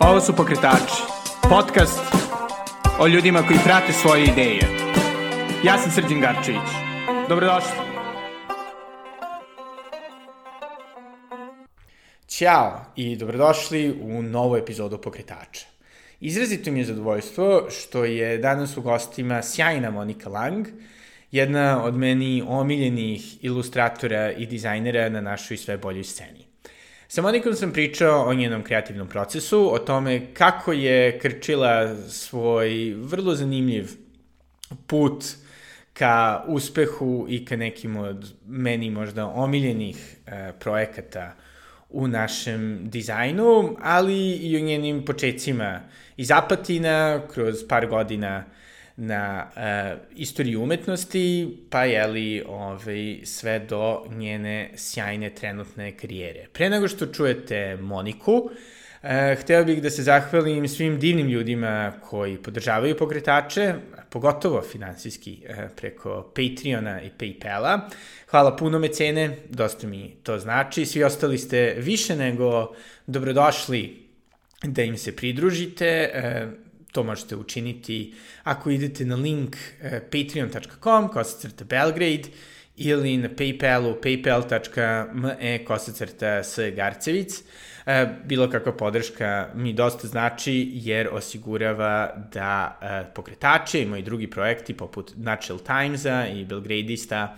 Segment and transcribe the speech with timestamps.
[0.00, 1.02] Ovo su Pokretači,
[1.42, 2.00] podcast
[3.00, 4.60] o ljudima koji prate svoje ideje.
[5.64, 6.70] Ja sam Srđan Garčević.
[7.28, 7.70] Dobrodošli.
[12.28, 15.66] Ćao i dobrodošli u novu epizodu Pokretača.
[16.20, 20.66] Izrazito mi je zadovoljstvo što je danas u gostima sjajna Monika Lang,
[21.30, 26.49] jedna od meni omiljenih ilustratora i dizajnera na našoj sve boljoj sceni.
[27.12, 33.34] Sa Monikom sam pričao o njenom kreativnom procesu, o tome kako je krčila svoj vrlo
[33.34, 33.90] zanimljiv
[34.86, 35.24] put
[35.92, 41.34] ka uspehu i ka nekim od meni možda omiljenih e, projekata
[41.88, 45.80] u našem dizajnu, ali i o njenim početcima
[46.16, 48.44] iz Apatina, kroz par godina
[49.00, 56.46] na uh, istoriju umetnosti, pa je li ovaj, sve do njene sjajne trenutne karijere.
[56.52, 58.50] Pre nego što čujete Moniku, uh,
[59.40, 63.74] hteo bih da se zahvalim svim divnim ljudima koji podržavaju pokretače,
[64.10, 67.80] pogotovo finansijski uh, preko Patreona i Paypala.
[68.30, 70.86] Hvala puno mecene, dosta mi to znači.
[70.86, 72.74] Svi ostali ste više nego
[73.06, 74.06] dobrodošli
[74.62, 76.10] da im se pridružite.
[76.14, 82.28] Uh, to možete učiniti ako idete na link uh, patreon.com kosacrta Belgrade
[82.76, 87.38] ili na Paypalu paypal.me kosacrta s Garcevic.
[87.38, 87.44] Uh,
[88.24, 94.74] bilo kakva podrška mi dosta znači jer osigurava da uh, pokretače i moji drugi projekti
[94.74, 97.36] poput Natural Timesa i Belgradista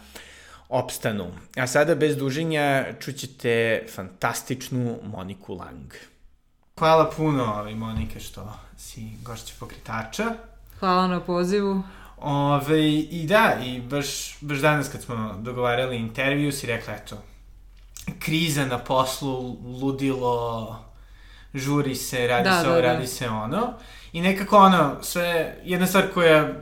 [0.68, 1.32] opstanu.
[1.56, 5.92] A sada bez duženja čućete fantastičnu Moniku Lang.
[6.78, 10.24] Hvala puno, ali Monike, što si gošća pokretača.
[10.80, 11.82] Hvala na pozivu.
[12.16, 17.16] Ove, I da, i baš, baš danas kad smo dogovarali intervju si rekla, eto,
[18.18, 20.78] kriza na poslu, ludilo,
[21.54, 22.92] žuri se, radi da, se ovo, da, da.
[22.92, 23.72] radi se ono.
[24.12, 26.52] I nekako ono, sve, jedna stvar koja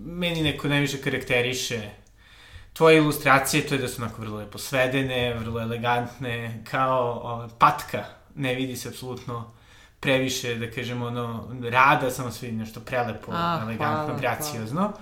[0.00, 1.90] meni neko najviše karakteriše
[2.72, 8.04] tvoje ilustracije, to je da su onako vrlo lepo svedene, vrlo elegantne, kao o, patka,
[8.36, 9.50] ne vidi se apsolutno
[10.00, 14.80] previše, da kažemo, ono, rada, samo sve nešto prelepo, A, elegantno, hvala, graciozno.
[14.80, 14.98] Hvala.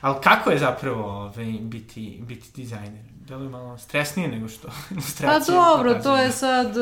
[0.00, 3.04] Ali kako je zapravo ovaj, biti, biti dizajner?
[3.30, 5.28] Da li je malo stresnije nego što ilustracija?
[5.30, 6.02] Pa dobro, pokazuje?
[6.02, 6.74] to je sad,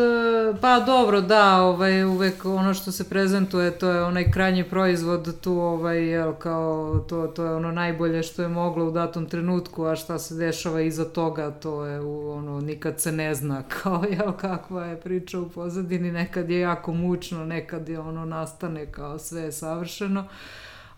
[0.60, 5.53] pa dobro, da, ovaj, uvek ono što se prezentuje, to je onaj krajnji proizvod tu,
[5.53, 9.97] ovaj, jel, kao, to, to je ono najbolje što je moglo u datom trenutku, a
[9.97, 14.84] šta se dešava iza toga, to je, ono, nikad se ne zna, kao, jel, kakva
[14.84, 19.53] je priča u pozadini, nekad je jako mučno, nekad je ono nastane kao sve je
[19.53, 20.25] savršeno.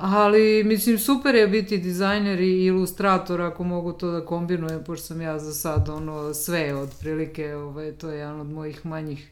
[0.03, 5.21] Ali, mislim, super je biti dizajner i ilustrator ako mogu to da kombinujem, pošto sam
[5.21, 9.31] ja za sad ono sve otprilike, ovaj, to je jedan od mojih manjih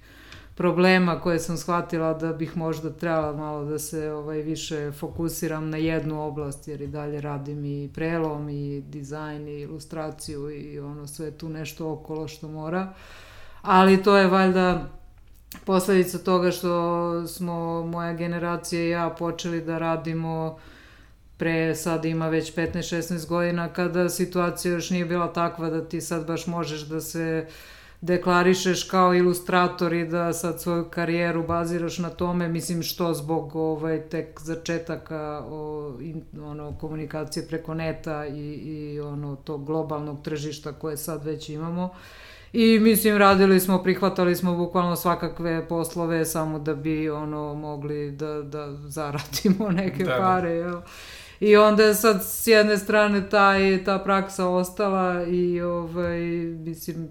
[0.54, 5.76] problema koje sam shvatila da bih možda trebala malo da se ovaj više fokusiram na
[5.76, 11.30] jednu oblast jer i dalje radim i prelom i dizajn i ilustraciju i ono sve
[11.30, 12.92] tu nešto okolo što mora.
[13.62, 14.97] Ali to je valjda
[15.64, 20.58] posledica toga što smo moja generacija i ja počeli da radimo
[21.36, 26.26] pre sad ima već 15-16 godina kada situacija još nije bila takva da ti sad
[26.26, 27.46] baš možeš da se
[28.00, 34.00] deklarišeš kao ilustrator i da sad svoju karijeru baziraš na tome, mislim što zbog ovaj,
[34.00, 40.96] tek začetaka o, in, ono, komunikacije preko neta i, i ono, tog globalnog tržišta koje
[40.96, 41.84] sad već imamo.
[41.84, 41.90] Uh,
[42.52, 48.42] I mislim, radili smo, prihvatali smo bukvalno svakakve poslove samo da bi ono mogli da,
[48.42, 50.18] da zaradimo neke da, da.
[50.18, 50.80] pare, jel?
[51.40, 56.20] I onda je sad s jedne strane taj, ta praksa ostala i ovaj,
[56.64, 57.08] mislim,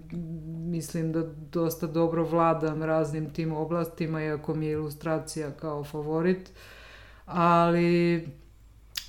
[0.70, 1.22] mislim da
[1.52, 6.50] dosta dobro vladam raznim tim oblastima, iako mi je ilustracija kao favorit.
[7.26, 8.28] Ali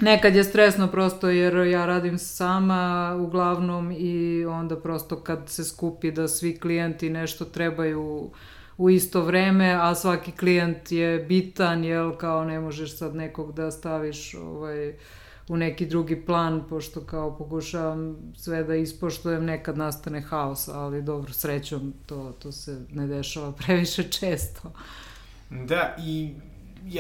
[0.01, 6.11] Nekad je stresno prosto jer ja radim sama uglavnom i onda prosto kad se skupi
[6.11, 8.31] da svi klijenti nešto trebaju
[8.77, 13.71] u isto vreme, a svaki klijent je bitan, jel, kao ne možeš sad nekog da
[13.71, 14.93] staviš ovaj,
[15.47, 21.33] u neki drugi plan, pošto kao pokušavam sve da ispoštujem, nekad nastane haos, ali dobro,
[21.33, 24.71] srećom to, to se ne dešava previše često.
[25.49, 26.33] Da, i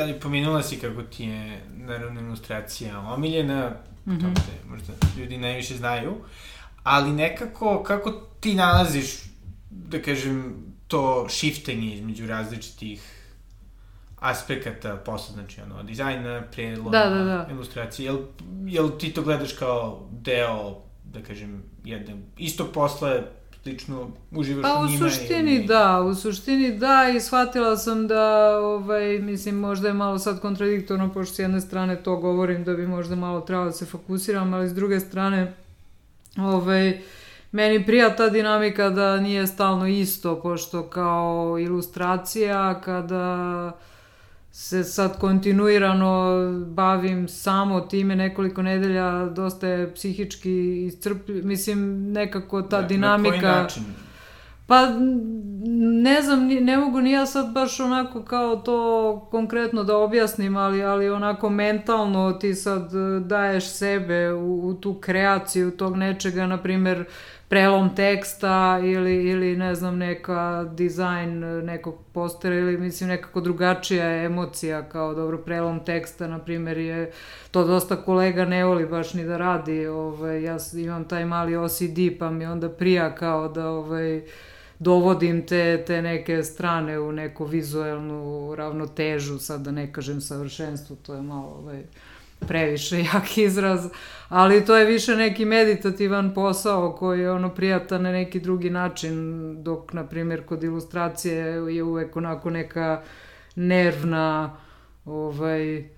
[0.05, 3.69] li pomenula si kako ti je naravno ilustracija omiljena,
[4.05, 4.21] mm -hmm.
[4.21, 6.15] to te možda ljudi najviše znaju,
[6.83, 9.15] ali nekako kako ti nalaziš,
[9.69, 10.55] da kažem,
[10.87, 13.19] to shiftenje između različitih
[14.19, 17.47] aspekata posla, znači ono, dizajna, predloga, da, da, da.
[17.51, 18.17] ilustracije, jel,
[18.65, 23.21] jel ti to gledaš kao deo, da kažem, jedne istog posla,
[23.71, 24.99] lično uživaš pa, u njima.
[24.99, 25.65] Pa u suštini i...
[25.65, 31.13] da, u suštini da i shvatila sam da, ovaj, mislim, možda je malo sad kontradiktorno,
[31.13, 34.69] pošto s jedne strane to govorim da bi možda malo trebalo da se fokusiram, ali
[34.69, 35.53] s druge strane,
[36.37, 37.01] ovaj,
[37.51, 43.71] meni prija ta dinamika da nije stalno isto, pošto kao ilustracija, kada
[44.59, 52.81] se sad kontinuirano bavim samo time nekoliko nedelja, dosta je psihički iscrpljiv, mislim nekako ta
[52.81, 53.35] da, dinamika...
[53.35, 53.83] Na koji način?
[54.67, 54.87] Pa,
[56.03, 60.83] ne znam, ne mogu ni ja sad baš onako kao to konkretno da objasnim, ali,
[60.83, 62.91] ali onako mentalno ti sad
[63.25, 67.05] daješ sebe u, u tu kreaciju tog nečega, na primer,
[67.49, 74.89] prelom teksta ili, ili ne znam, neka dizajn nekog postera ili mislim nekako drugačija emocija
[74.89, 77.11] kao dobro prelom teksta, na primjer je
[77.51, 81.99] to dosta kolega ne voli baš ni da radi, ovaj, ja imam taj mali OCD
[82.19, 84.21] pa mi onda prija kao da ovaj,
[84.79, 91.13] dovodim te, te neke strane u neku vizuelnu ravnotežu, sad da ne kažem savršenstvo, to
[91.13, 91.83] je malo ovaj,
[92.47, 93.89] previše jak izraz,
[94.29, 99.55] ali to je više neki meditativan posao koji je ono prijatan na neki drugi način,
[99.63, 101.35] dok, na primjer, kod ilustracije
[101.75, 103.01] je uvek onako neka
[103.55, 104.57] nervna,
[105.05, 105.89] ovaj,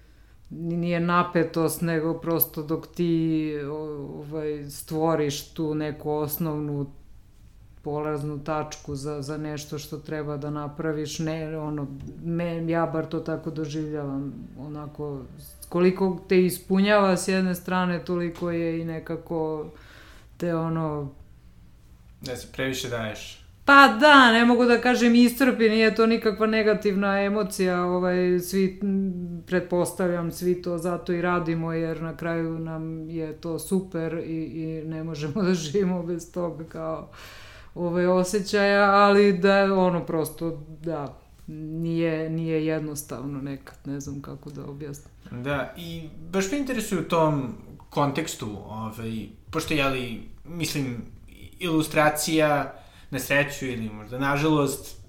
[0.49, 7.00] nije napetost, nego prosto dok ti ovaj, stvoriš tu neku osnovnu
[7.83, 11.87] polaznu tačku za, za nešto što treba da napraviš, ne, ono,
[12.23, 15.21] me, ja bar to tako doživljavam, onako,
[15.69, 19.65] koliko te ispunjava s jedne strane, toliko je i nekako
[20.37, 21.11] te ono...
[22.21, 23.41] Da se previše daješ.
[23.65, 28.79] Pa da, ne mogu da kažem iscrpi, nije to nikakva negativna emocija, ovaj, svi,
[29.47, 34.83] pretpostavljam, svi to zato i radimo, jer na kraju nam je to super i, i
[34.87, 37.09] ne možemo da živimo bez toga kao
[37.75, 44.49] ovaj, osjećaja, ali da je ono prosto, da, nije, nije jednostavno nekad, ne znam kako
[44.49, 45.13] da objasnim.
[45.43, 47.55] Da, i baš me interesuje u tom
[47.89, 51.05] kontekstu, ovaj, pošto je li, mislim,
[51.59, 52.73] ilustracija
[53.09, 55.01] na sreću ili možda nažalost,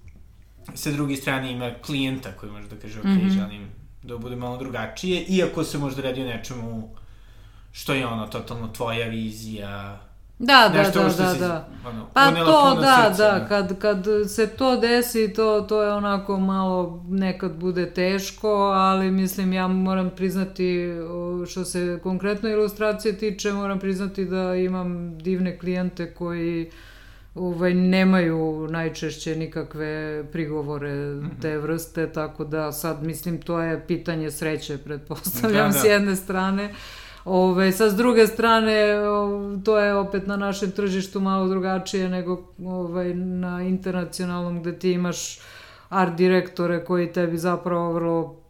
[0.75, 3.31] sa druge strane ima klijenta koji može da kaže, ok, mm -hmm.
[3.31, 3.69] želim
[4.03, 6.95] da bude malo drugačije, iako se možda radi o nečemu
[7.73, 10.01] što je ono, totalno tvoja vizija,
[10.43, 11.69] Da, da, da, da, da.
[11.85, 16.39] Ono, pa to, da, srca, da, kad, kad se to desi, to, to je onako
[16.39, 20.89] malo, nekad bude teško, ali mislim, ja moram priznati,
[21.49, 26.71] što se konkretno ilustracije tiče, moram priznati da imam divne klijente koji
[27.35, 31.29] ovaj, nemaju najčešće nikakve prigovore -hmm.
[31.43, 35.81] te vrste, tako da sad, mislim, to je pitanje sreće, pretpostavljam, da, da.
[35.81, 36.75] s jedne strane.
[37.25, 38.95] Ove, sa s druge strane,
[39.65, 45.41] to je opet na našem tržištu malo drugačije nego ovaj, na internacionalnom gde ti imaš
[45.89, 48.43] art direktore koji tebi zapravo vrlo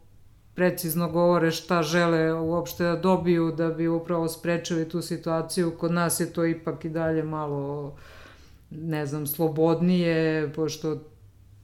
[0.55, 5.71] precizno govore šta žele uopšte da dobiju da bi upravo sprečili tu situaciju.
[5.77, 7.95] Kod nas je to ipak i dalje malo,
[8.69, 10.97] ne znam, slobodnije, pošto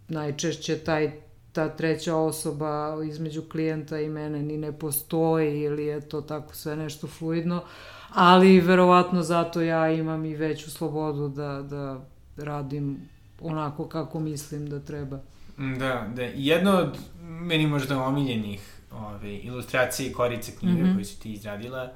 [0.07, 1.28] najčešće taj
[1.59, 6.75] ta treća osoba između klijenta i mene ni ne postoji ili je to tako sve
[6.75, 7.63] nešto fluidno,
[8.13, 11.99] ali verovatno zato ja imam i veću slobodu da, da
[12.37, 12.97] radim
[13.41, 15.19] onako kako mislim da treba.
[15.57, 16.21] Da, da.
[16.23, 20.95] Jedno od meni možda omiljenih ove, ilustracije i korice knjiga mm -hmm.
[20.95, 21.89] koje si ti izradila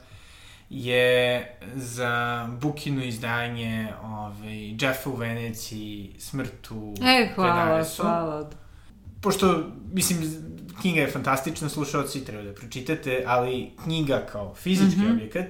[0.70, 8.62] je za Bukinu izdanje ove, Jeffa u Veneciji, Smrtu, E, hvala, hvala
[9.24, 9.63] pošto,
[9.94, 10.20] mislim,
[10.82, 15.13] knjiga je fantastična, slušalci treba da pročitate, ali knjiga kao fizički mm -hmm.
[15.13, 15.48] objekat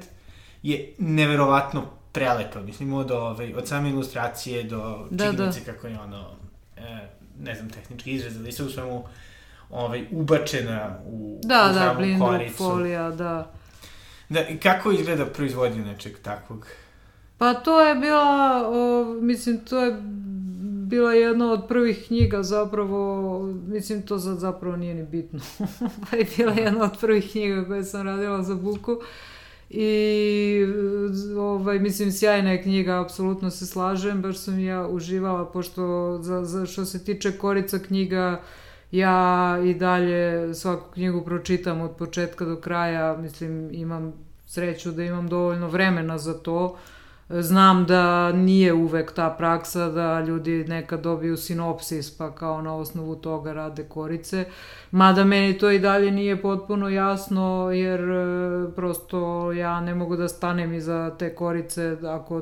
[0.63, 5.73] je neverovatno prelepa, mislim, od, ovaj, od same ilustracije do da, činjenice da.
[5.73, 6.29] kako je ono,
[6.77, 7.07] e,
[7.39, 9.03] ne znam, tehnički izraz, ali se u svemu
[9.69, 12.57] ovaj, ubačena u, da, u da, samu koricu.
[12.57, 13.51] folija, da.
[14.29, 16.67] Da, i kako izgleda proizvodnja nečeg takvog?
[17.37, 19.97] Pa to je bila, o, mislim, to je
[20.93, 25.39] bila jedna od prvih knjiga zapravo, mislim to sad zapravo nije ni bitno,
[26.09, 28.97] pa je bila jedna od prvih knjiga koje sam radila za Buku.
[29.69, 30.65] I
[31.37, 36.65] ovaj, mislim sjajna je knjiga, apsolutno se slažem, baš sam ja uživala pošto za, za
[36.65, 38.41] što se tiče korica knjiga
[38.91, 44.13] ja i dalje svaku knjigu pročitam od početka do kraja, mislim imam
[44.45, 46.77] sreću da imam dovoljno vremena za to,
[47.41, 53.15] Znam da nije uvek ta praksa da ljudi nekad dobiju sinopsis pa kao na osnovu
[53.15, 54.45] toga rade korice.
[54.91, 60.27] Mada meni to i dalje nije potpuno jasno jer e, prosto ja ne mogu da
[60.27, 62.41] stanem iza te korice ako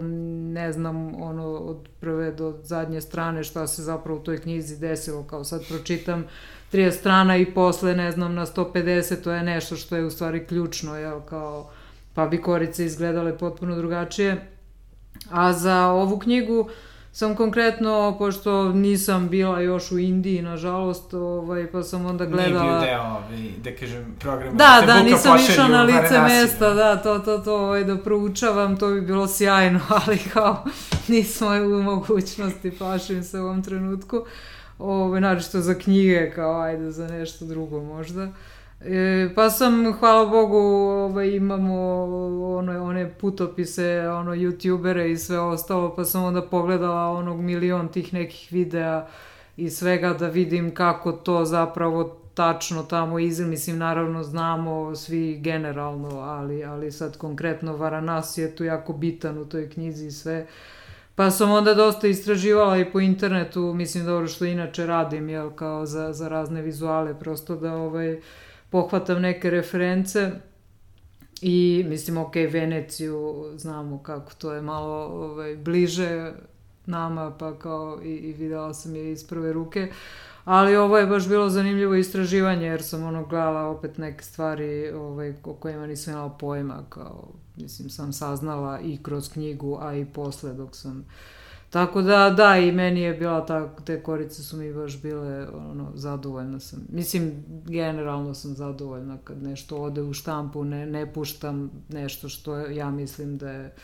[0.53, 5.23] ne znam ono od prve do zadnje strane šta se zapravo u toj knjizi desilo.
[5.23, 6.25] Kao sad pročitam
[6.73, 10.45] 30 strana i posle ne znam na 150 to je nešto što je u stvari
[10.45, 11.69] ključno jel kao
[12.13, 14.50] pa bi korice izgledale potpuno drugačije
[15.31, 16.69] A za ovu knjigu
[17.13, 22.63] sam konkretno, pošto nisam bila još u Indiji, nažalost, ovaj, pa sam onda gledala...
[22.63, 24.51] Nije bio deo, ovaj, da kažem, programa.
[24.51, 28.87] Da, da, nisam išla na lice mesta, da, to, to, to, ovaj, da proučavam, to
[28.87, 30.65] bi bilo sjajno, ali kao
[31.07, 34.25] nismo u mogućnosti, plašim se u ovom trenutku.
[34.79, 38.23] Ovaj, naravno za knjige, kao ajde za nešto drugo možda.
[38.23, 38.29] Uh,
[38.85, 41.75] E, pa sam, hvala Bogu, ovaj, imamo
[42.57, 48.13] one, one putopise, ono, youtubere i sve ostalo, pa sam onda pogledala onog milion tih
[48.13, 49.07] nekih videa
[49.57, 56.19] i svega da vidim kako to zapravo tačno tamo izgleda, mislim naravno znamo svi generalno,
[56.19, 60.47] ali, ali sad konkretno Varanasi je tu jako bitan u toj knjizi i sve.
[61.15, 65.85] Pa sam onda dosta istraživala i po internetu, mislim dobro što inače radim, jel, kao
[65.85, 68.19] za, za razne vizuale, prosto da ovaj,
[68.71, 70.31] pohvatam neke reference
[71.41, 76.33] i mislim, ok, Veneciju znamo kako to je malo ovaj, bliže
[76.85, 79.91] nama, pa kao i, i videla sam je iz prve ruke.
[80.45, 85.33] Ali ovo je baš bilo zanimljivo istraživanje, jer sam ono gledala opet neke stvari ovaj,
[85.43, 90.53] o kojima nisam imala pojma, kao, mislim, sam saznala i kroz knjigu, a i posle
[90.53, 91.05] dok sam uh,
[91.71, 95.91] Tako da, da, i meni je bila ta, te korice su mi baš bile, ono,
[95.95, 96.79] zadovoljna sam.
[96.89, 102.91] Mislim, generalno sam zadovoljna kad nešto ode u štampu, ne, ne puštam nešto što ja
[102.91, 103.75] mislim da je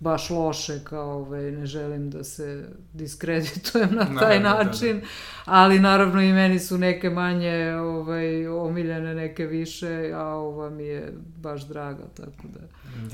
[0.00, 5.06] baš loše, kao ovaj, ne želim da se diskreditujem na taj no, način, da, da.
[5.44, 11.12] ali naravno i meni su neke manje ovaj, omiljene, neke više, a ova mi je
[11.36, 12.60] baš draga, tako da,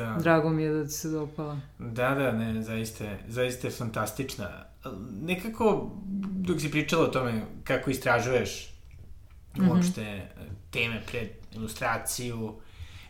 [0.05, 0.19] da.
[0.21, 1.61] drago mi je da ti se dopala.
[1.79, 4.49] Da, da, ne, zaista, zaista je fantastična.
[5.23, 5.91] Nekako,
[6.31, 8.75] dok si pričala o tome kako istražuješ
[9.57, 9.71] mm -hmm.
[9.71, 10.29] uopšte
[10.71, 12.55] teme pred ilustraciju,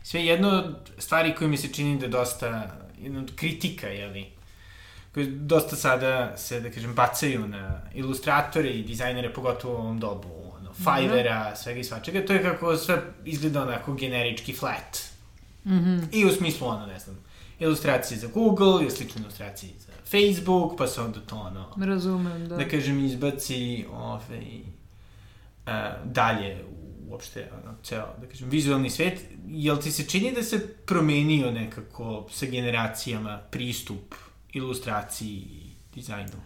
[0.03, 2.82] sve jedno od stvari koje mi se čini da dosta
[3.35, 4.25] kritika, jeli,
[5.13, 10.29] koji dosta sada se, da kažem, bacaju na ilustratore i dizajnere, pogotovo u ovom dobu,
[10.57, 10.83] ono, mhm.
[10.83, 11.55] Fivera, mm -hmm.
[11.55, 14.97] svega i svačega, to je kako sve izgleda onako generički flat.
[15.65, 16.05] Mm -hmm.
[16.11, 17.17] I u smislu, ono, ne znam,
[17.59, 21.85] ilustracije za Google, i slične ilustracije za Facebook, pa se onda to, ono...
[21.85, 22.55] Razumem, da.
[22.55, 24.61] Da kažem, izbaci, ovaj,
[25.65, 25.73] uh,
[26.05, 26.82] dalje u
[27.13, 32.27] uopšte ono, ceo, da kažem, vizualni svet, jel ti se čini da se promenio nekako
[32.31, 34.15] sa generacijama pristup
[34.53, 36.41] ilustraciji i dizajnu?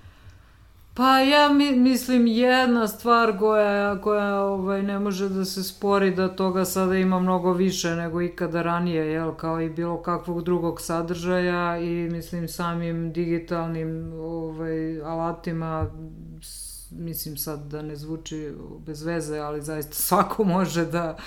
[0.94, 6.36] Pa ja mi, mislim jedna stvar koja, koja ovaj, ne može da se spori da
[6.36, 11.78] toga sada ima mnogo više nego ikada ranije, jel, kao i bilo kakvog drugog sadržaja
[11.80, 15.90] i mislim samim digitalnim ovaj, alatima
[16.92, 18.54] mislim sad da ne zvuči
[18.86, 21.18] bez veze, ali zaista svako može da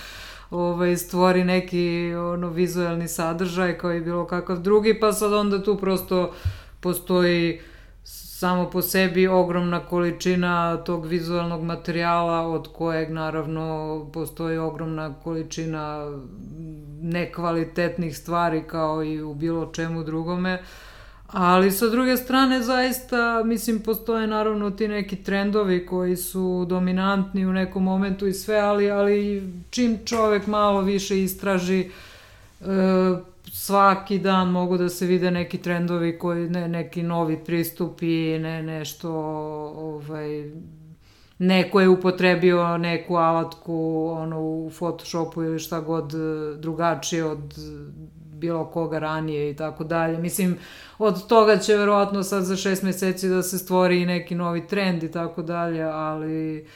[0.51, 5.77] ovaj, stvori neki ono, vizualni sadržaj kao i bilo kakav drugi, pa sad onda tu
[5.77, 6.33] prosto
[6.81, 7.61] postoji
[8.05, 16.19] samo po sebi ogromna količina tog vizualnog materijala od kojeg naravno postoji ogromna količina
[17.03, 20.55] nekvalitetnih stvari kao i u bilo čemu drugome.
[20.55, 20.90] Uh,
[21.33, 27.53] Ali sa druge strane zaista, mislim, postoje naravno ti neki trendovi koji su dominantni u
[27.53, 32.65] nekom momentu i sve, ali, ali čim čovek malo više istraži, e,
[33.53, 39.11] svaki dan mogu da se vide neki trendovi koji, ne, neki novi pristupi, ne, nešto,
[39.77, 40.51] ovaj,
[41.39, 46.13] neko je upotrebio neku alatku ono, u Photoshopu ili šta god
[46.59, 47.55] drugačije od
[48.41, 50.19] bilo koga ranije i tako dalje.
[50.19, 50.59] Mislim,
[50.99, 55.03] od toga će verovatno sad za šest meseci da se stvori i neki novi trend
[55.03, 56.67] i tako dalje, ali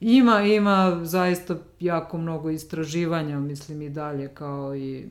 [0.00, 5.06] ima, ima zaista jako mnogo istraživanja, mislim i dalje kao i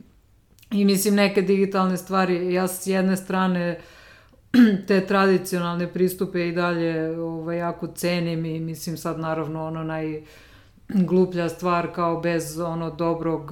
[0.70, 3.78] i mislim neke digitalne stvari, ja s jedne strane
[4.88, 10.22] te tradicionalne pristupe i dalje ovaj, jako cenim i mislim sad naravno ono naj
[10.88, 13.50] gluplja stvar kao bez ono dobrog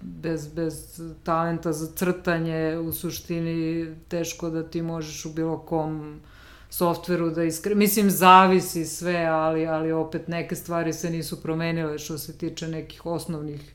[0.00, 6.20] bez, bez talenta za crtanje u suštini teško da ti možeš u bilo kom
[6.70, 7.74] softveru da iskre...
[7.74, 13.06] Mislim, zavisi sve, ali, ali opet neke stvari se nisu promenile što se tiče nekih
[13.06, 13.74] osnovnih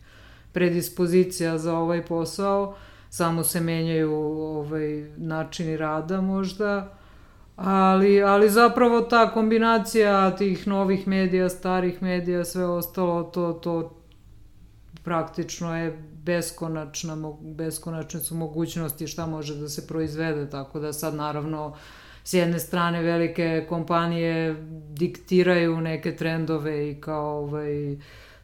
[0.51, 2.75] predispozicija za ovaj posao.
[3.09, 6.97] samo se menjaju ovaj, načini rada možda,
[7.55, 13.97] ali, ali zapravo ta kombinacija tih novih medija, starih medija, sve ostalo, to, to
[15.03, 21.75] praktično je beskonačna, beskonačne su mogućnosti šta može da se proizvede, tako da sad naravno
[22.23, 24.55] s jedne strane velike kompanije
[24.93, 27.97] diktiraju neke trendove i kao ovaj,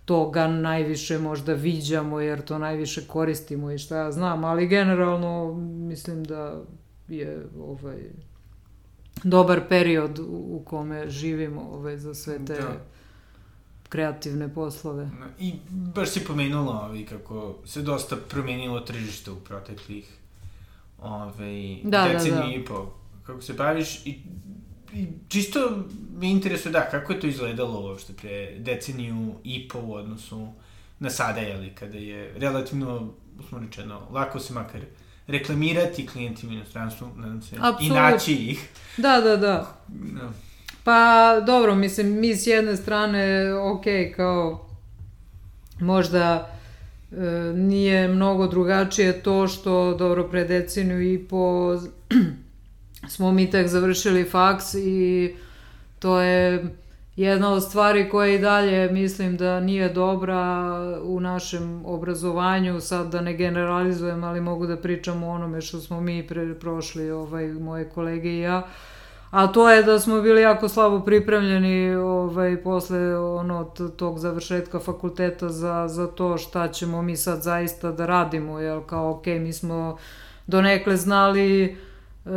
[0.06, 6.24] toga najviše možda viđamo jer to najviše koristimo i šta ja znam, ali generalno mislim
[6.24, 6.62] da
[7.08, 7.98] je ovaj
[9.24, 12.82] dobar period u kome živimo ovaj, za sve te da.
[13.90, 15.10] kreativne poslove.
[15.40, 20.18] I baš si pomenula ovaj, kako se dosta promenilo tržište u proteklih
[21.02, 22.54] ovaj, da, deceniju da, da.
[22.54, 22.94] i po
[23.26, 24.20] kako se baviš i,
[24.94, 25.84] i čisto
[26.20, 30.48] me interesuje da, kako je to izgledalo uopšte pre deceniju i po u odnosu
[31.00, 33.14] na sada, jeli, kada je relativno,
[33.50, 34.82] smo rečeno, lako se makar
[35.32, 37.82] reklamirati klijentima u inostranstvu, nadam se, Absolut.
[37.82, 38.70] i naći ih.
[38.98, 39.78] Da, da, da.
[39.88, 40.34] No.
[40.84, 43.84] Pa, dobro, mislim, mi s jedne strane, ok,
[44.16, 44.70] kao,
[45.80, 46.50] možda
[47.12, 47.16] e,
[47.56, 51.76] nije mnogo drugačije to što, dobro, pre deceniju i po
[53.14, 55.34] smo mi tek završili faks i
[56.00, 56.76] to je
[57.16, 60.44] jedna od stvari koja i dalje mislim da nije dobra
[61.04, 66.02] u našem obrazovanju, sad da ne generalizujem, ali mogu da pričam o onome što smo
[66.02, 68.68] mi pre, prošli, ovaj, moje kolege i ja,
[69.32, 73.64] a to je da smo bili jako slabo pripremljeni ovaj, posle ono,
[73.98, 79.12] tog završetka fakulteta za, za to šta ćemo mi sad zaista da radimo, jel kao
[79.12, 79.98] ok, mi smo
[80.48, 81.78] donekle znali
[82.26, 82.30] e,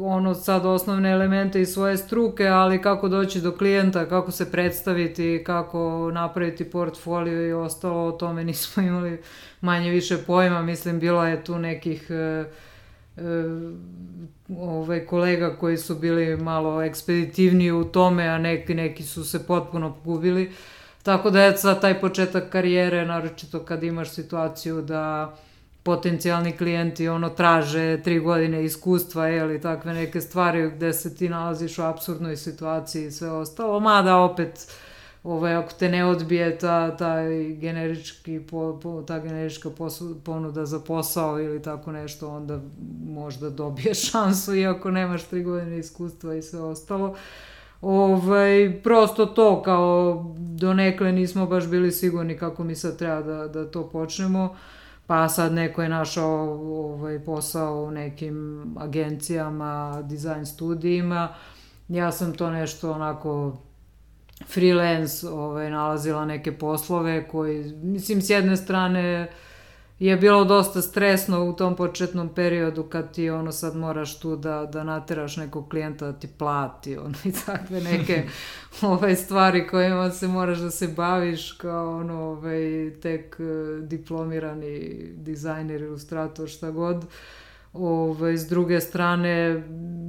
[0.00, 5.42] ono sad osnovne elemente iz svoje struke, ali kako doći do klijenta, kako se predstaviti,
[5.46, 9.22] kako napraviti portfolio i ostalo, o tome nismo imali
[9.60, 13.22] manje više pojma, mislim bilo je tu nekih e, e,
[14.58, 19.94] ovaj, kolega koji su bili malo ekspeditivniji u tome, a neki, neki su se potpuno
[19.94, 20.52] pogubili.
[21.02, 25.34] Tako da je sad taj početak karijere, naročito kad imaš situaciju da
[25.90, 31.78] potencijalni klijenti ono traže tri godine iskustva ili takve neke stvari gde se ti nalaziš
[31.78, 34.72] u absurdnoj situaciji i sve ostalo, mada opet
[35.24, 37.14] ovaj, ako te ne odbije ta, ta
[37.60, 42.60] generički po, po, ta generička posu, ponuda za posao ili tako nešto, onda
[43.06, 47.16] možda dobiješ šansu iako nemaš tri godine iskustva i sve ostalo.
[47.82, 53.70] Ovaj, prosto to kao donekle nismo baš bili sigurni kako mi sad treba da, da
[53.70, 54.44] to počnemo.
[54.44, 54.56] Uh,
[55.10, 56.58] pa sad neko je našao
[56.92, 61.34] ovaj, posao u nekim agencijama, dizajn studijima.
[61.88, 63.58] Ja sam to nešto onako
[64.46, 69.30] freelance ovaj, nalazila neke poslove koji, mislim, s jedne strane
[70.00, 74.68] je bilo dosta stresno u tom početnom periodu kad ti ono sad moraš tu da,
[74.72, 78.22] da nateraš nekog klijenta da ti plati ono i takve neke
[78.82, 85.82] ovaj, stvari kojima se moraš da se baviš kao ono ovaj, tek uh, diplomirani dizajner,
[85.82, 87.04] ilustrator, šta god.
[87.72, 89.62] Ove, s druge strane,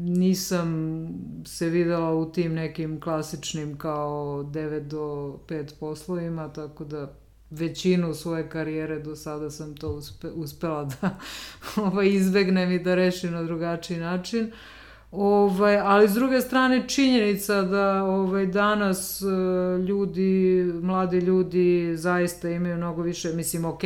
[0.03, 1.07] nisam
[1.45, 7.20] se videla u tim nekim klasičnim kao 9 do 5 poslovima, tako da
[7.51, 11.17] većinu svoje karijere do sada sam to uspe, uspela da
[11.85, 14.51] ovaj, izbegnem i da rešim na drugačiji način.
[15.11, 22.77] Ovaj, ali s druge strane činjenica da ovaj, danas uh, ljudi, mladi ljudi zaista imaju
[22.77, 23.81] mnogo više, mislim ok,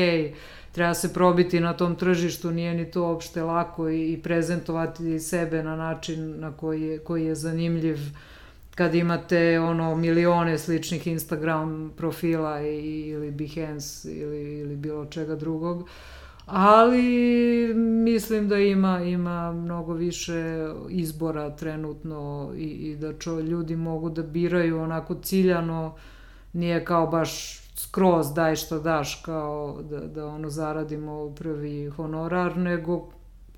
[0.71, 5.63] treba se probiti na tom tržištu, nije ni to uopšte lako i, i prezentovati sebe
[5.63, 8.34] na način na koji je, koji je zanimljiv uh,
[8.75, 15.89] kad imate ono milione sličnih Instagram profila i, ili Behance ili, ili bilo čega drugog.
[16.45, 17.03] Ali
[17.75, 24.23] mislim da ima ima mnogo više izbora trenutno i, i da čo, ljudi mogu da
[24.23, 25.95] biraju onako ciljano,
[26.53, 33.09] nije kao baš skroz daj što daš kao da, da ono zaradimo prvi honorar, nego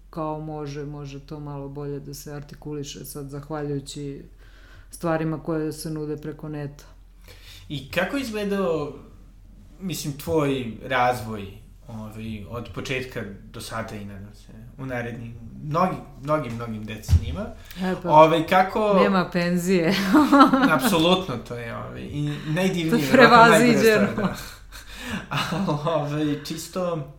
[0.10, 4.24] kao može, može to malo bolje da se artikuliše sad zahvaljujući
[4.92, 6.84] stvarima koje se nude preko neta.
[7.70, 8.94] I kako izgledao,
[9.80, 11.48] mislim, tvoj razvoj
[11.88, 17.46] ovaj, od početka do sada i nadam se u narednim mnogim, mnogim, mnogim decenijima.
[17.82, 19.00] E pa, ovaj, kako...
[19.04, 19.96] Nema penzije.
[20.76, 23.12] apsolutno to je ovaj, i najdivnije.
[23.12, 24.08] Prevaziđeno.
[24.16, 24.36] Da.
[25.96, 27.14] ovaj, čisto,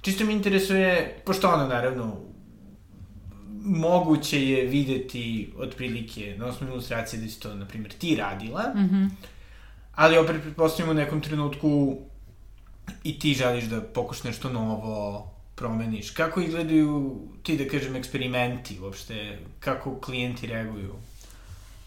[0.00, 2.16] čisto mi interesuje, pošto ono naravno
[3.64, 8.78] moguće je videti otprilike na osnovu ilustracije da si to, na primjer, ti radila, mm
[8.78, 9.10] -hmm.
[9.94, 11.98] ali opet pretpostavljamo u nekom trenutku
[13.04, 16.10] i ti želiš da pokuš nešto novo, promeniš?
[16.10, 19.38] Kako izgledaju ti, da kažem, eksperimenti uopšte?
[19.60, 20.94] Kako klijenti reaguju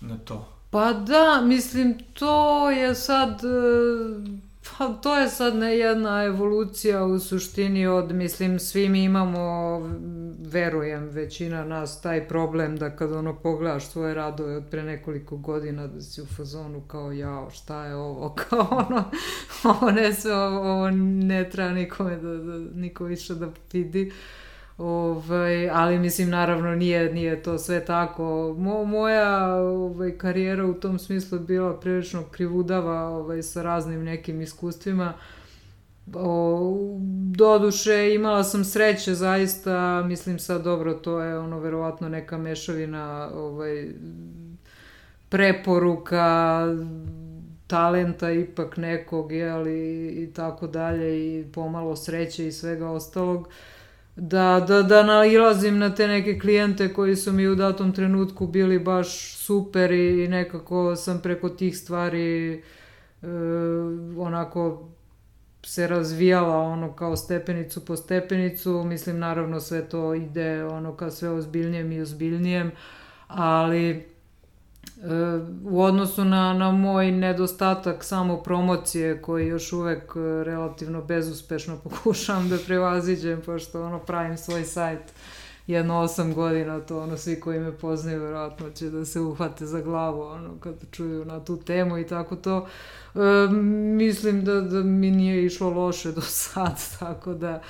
[0.02, 0.48] na to?
[0.70, 3.42] Pa da, mislim, to je sad...
[4.64, 9.80] Pa to je sad jedna evolucija u suštini od, mislim, svi mi imamo,
[10.40, 15.88] verujem, većina nas, taj problem da kad ono pogledaš svoje radove od pre nekoliko godina
[15.88, 19.04] da si u fazonu kao jao, šta je ovo, kao ono,
[19.64, 24.08] ovo ne sve, ovo, ovo ne treba nikome da, da niko više da vidi.
[24.08, 24.43] Uh,
[24.78, 28.56] Ovaj, ali mislim naravno nije, nije to sve tako.
[28.60, 35.14] Mo, moja ovaj, karijera u tom smislu bila prilično krivudava ovaj, sa raznim nekim iskustvima.
[36.14, 36.90] O,
[37.36, 43.88] doduše imala sam sreće zaista, mislim sad dobro, to je ono verovatno neka mešavina ovaj,
[45.30, 46.66] preporuka,
[47.68, 53.40] talenta ipak nekog, jeli, i tako dalje, i pomalo sreće i svega ostalog.
[53.42, 53.54] Uh,
[54.16, 58.80] da, da, da nailazim na te neke klijente koji su mi u datom trenutku bili
[58.80, 63.28] baš super i nekako sam preko tih stvari e,
[64.18, 64.90] onako
[65.64, 71.30] se razvijala ono kao stepenicu po stepenicu, mislim naravno sve to ide ono ka sve
[71.30, 72.72] ozbiljnijem i ozbiljnijem,
[73.28, 74.14] ali
[75.64, 82.50] u odnosu na, na moj nedostatak samo promocije koji još uvek e, relativno bezuspešno pokušavam
[82.50, 85.14] da prevaziđem pošto ono pravim svoj sajt
[85.68, 89.82] jedno osam godina, to ono svi koji me poznaju verovatno će da se uhvate za
[89.82, 92.68] glavu ono kad čuju na tu temu i tako to.
[93.16, 93.20] E,
[93.98, 96.22] mislim da, da mi nije išlo loše do
[96.52, 97.62] sad, tako da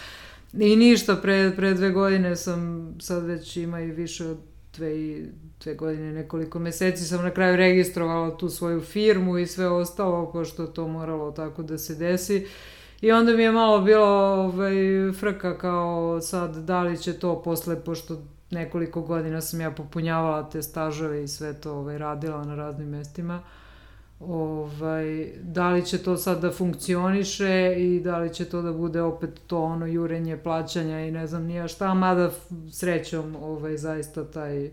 [0.53, 4.37] i ništa, pre, pre dve godine sam sad već ima i više od
[4.77, 5.25] dve, i,
[5.63, 10.67] dve godine, nekoliko meseci sam na kraju registrovala tu svoju firmu i sve ostalo, pošto
[10.67, 12.47] to moralo tako da se desi.
[13.01, 14.73] I onda mi je malo bilo ovaj,
[15.19, 18.21] frka kao sad da li će to posle, pošto
[18.51, 23.41] nekoliko godina sam ja popunjavala te stažove i sve to ovaj, radila na raznim mestima.
[24.19, 29.01] Ovaj, da li će to sad da funkcioniše i da li će to da bude
[29.01, 32.31] opet to ono jurenje plaćanja i ne znam nija šta, mada
[32.71, 34.71] srećom ovaj, zaista taj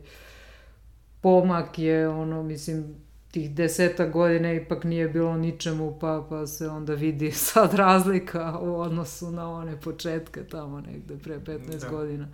[1.21, 2.95] pomak je ono, mislim,
[3.31, 8.81] tih deseta godina ipak nije bilo ničemu, pa, pa se onda vidi sad razlika u
[8.81, 11.89] odnosu na one početke tamo negde pre 15 da.
[11.89, 12.29] godina.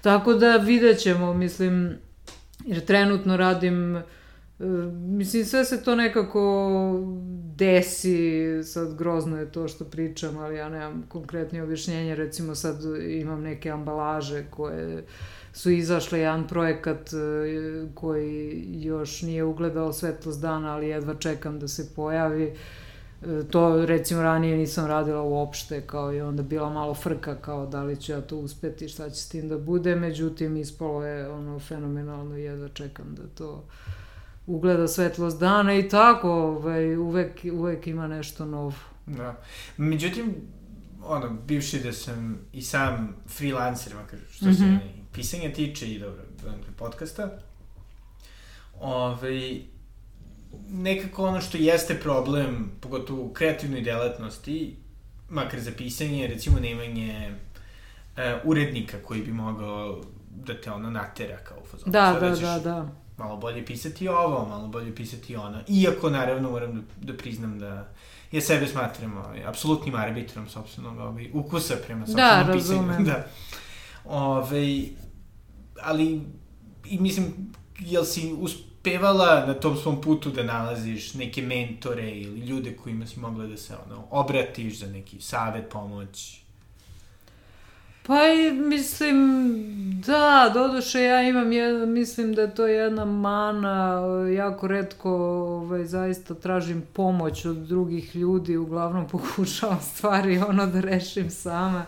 [0.00, 1.96] Tako da vidjet ćemo, mislim,
[2.64, 4.02] jer trenutno radim
[4.60, 7.00] E, mislim, sve se to nekako
[7.56, 12.76] desi, sad grozno je to što pričam, ali ja nemam konkretnije objašnjenje, recimo sad
[13.08, 15.04] imam neke ambalaže koje
[15.54, 17.16] su izašle jedan projekat e,
[17.94, 22.44] koji još nije ugledao svetlost dana, ali jedva čekam da se pojavi.
[22.44, 27.82] E, to recimo ranije nisam radila uopšte, kao i onda bila malo frka kao da
[27.82, 31.58] li ću ja to uspeti, šta će s tim da bude, međutim ispalo je ono
[31.58, 33.64] fenomenalno i jedva čekam da to
[34.46, 38.72] ugleda svetlost dana i tako, ovaj, uvek, uvek ima nešto novo.
[39.06, 39.42] Da.
[39.76, 40.34] Međutim,
[41.04, 44.58] ono, bivši da sam i sam freelancer, makar što mm -hmm.
[44.58, 44.76] se mhm.
[45.14, 46.22] Pisanja tiče i dobro,
[46.76, 47.30] podcasta,
[48.80, 49.60] ovaj,
[50.68, 54.76] nekako ono što jeste problem, pogotovo u kreativnoj delatnosti,
[55.28, 60.02] makar za pisanje, recimo nemanje uh, urednika koji bi mogao
[60.36, 61.92] da te ono natera kao u fazonu.
[61.92, 65.60] Da, da, da, da malo bolje pisati ovo, malo bolje pisati ono.
[65.68, 67.88] Iako, naravno, moram da, da priznam da
[68.32, 73.04] ja sebe smatram ovaj, apsolutnim arbitrom sobstvenog ovaj, ukusa prema sobstvenom da, pisanju.
[73.10, 73.26] Da,
[74.04, 74.84] Ove,
[75.82, 76.20] ali,
[76.84, 82.76] i mislim, jel si uspevala na tom svom putu da nalaziš neke mentore ili ljude
[82.76, 86.43] kojima si mogla da se ono, obratiš za neki savet, pomoć?
[88.06, 88.14] Pa
[88.52, 89.16] mislim,
[90.06, 94.02] da, doduše ja imam, jedan, mislim da je to jedna mana,
[94.36, 101.30] jako redko ovaj, zaista tražim pomoć od drugih ljudi, uglavnom pokušavam stvari ono da rešim
[101.30, 101.84] sama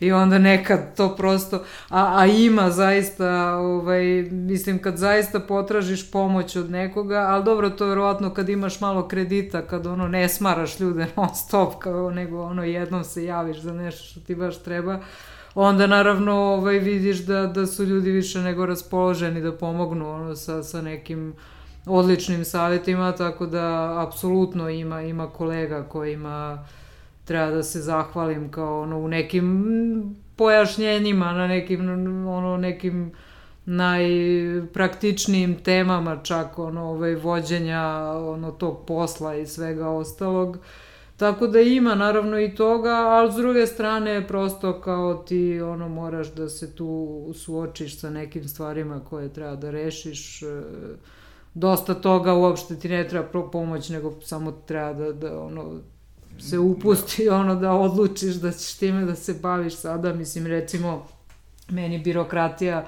[0.00, 6.56] i onda nekad to prosto, a, a ima zaista, ovaj, mislim kad zaista potražiš pomoć
[6.56, 11.06] od nekoga, ali dobro to verovatno kad imaš malo kredita, kad ono ne smaraš ljude
[11.16, 15.00] non stop, kao nego ono jednom se javiš za nešto što ti baš treba,
[15.54, 20.62] onda naravno ovaj, vidiš da, da su ljudi više nego raspoloženi da pomognu ono, sa,
[20.62, 21.34] sa nekim
[21.86, 26.66] odličnim savjetima, tako da apsolutno ima, ima kolega kojima
[27.24, 31.88] treba da se zahvalim kao ono, u nekim pojašnjenjima, na nekim,
[32.26, 33.12] ono, nekim
[33.66, 37.82] najpraktičnijim temama čak ono, ovaj, vođenja
[38.12, 40.58] ono, tog posla i svega ostalog.
[41.18, 46.32] Tako da ima naravno i toga, ali s druge strane prosto kao ti ono moraš
[46.32, 50.42] da se tu suočiš sa nekim stvarima koje treba da rešiš.
[50.42, 50.62] E,
[51.54, 55.80] dosta toga uopšte ti ne treba pomoć, nego samo treba da, da ono
[56.38, 57.36] se upusti da.
[57.40, 61.06] ono da odlučiš da ćeš time da se baviš sada, mislim recimo
[61.70, 62.86] meni birokratija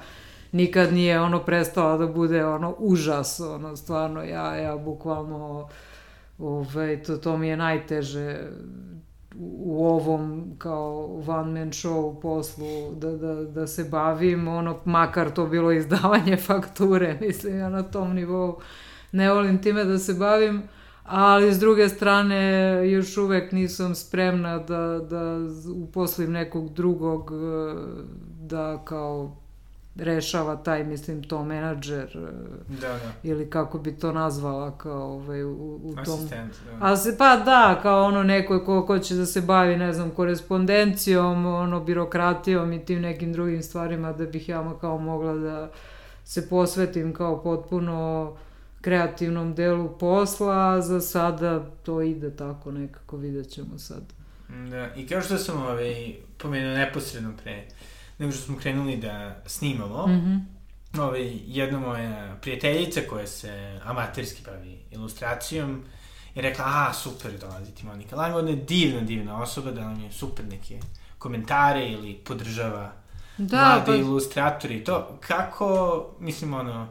[0.51, 5.69] nikad nije ono prestala da bude ono užas, ono stvarno ja, ja bukvalno
[6.41, 8.39] Ove, to, to mi je najteže
[9.39, 15.47] u ovom kao one man show poslu da, da, da se bavim, ono, makar to
[15.47, 18.59] bilo izdavanje fakture, mislim, ja na tom nivou
[19.11, 20.63] ne volim time da se bavim,
[21.03, 22.41] ali s druge strane
[22.89, 25.37] još uvek nisam spremna da, da
[25.83, 27.31] uposlim nekog drugog
[28.41, 29.40] da kao
[29.95, 32.19] rešava taj, mislim, to menadžer
[32.67, 33.11] da, da.
[33.23, 36.19] ili kako bi to nazvala kao ovaj, u, u tom...
[36.19, 36.85] Asistent, da.
[36.85, 40.09] A se, pa da, kao ono neko ko, ko će da se bavi, ne znam,
[40.09, 45.71] korespondencijom, ono, birokratijom i tim nekim drugim stvarima da bih ja kao mogla da
[46.25, 48.33] se posvetim kao potpuno
[48.81, 54.03] kreativnom delu posla, za sada to ide tako nekako, vidjet ćemo sad.
[54.69, 57.65] Da, i kao što sam ovaj, pomenuo neposredno pre,
[58.21, 61.01] nego što smo krenuli da snimamo, mm -hmm.
[61.01, 65.83] ovaj, jedna moja prijateljica koja se amaterski bavi ilustracijom
[66.35, 70.03] je rekla, a super, dolazi ti Monika Lang, ona je divna, divna osoba, da nam
[70.03, 70.79] je super neke
[71.17, 72.91] komentare ili podržava
[73.37, 73.95] da, mlade pa...
[73.95, 75.17] ilustratori i to.
[75.27, 76.87] Kako, mislim, ono,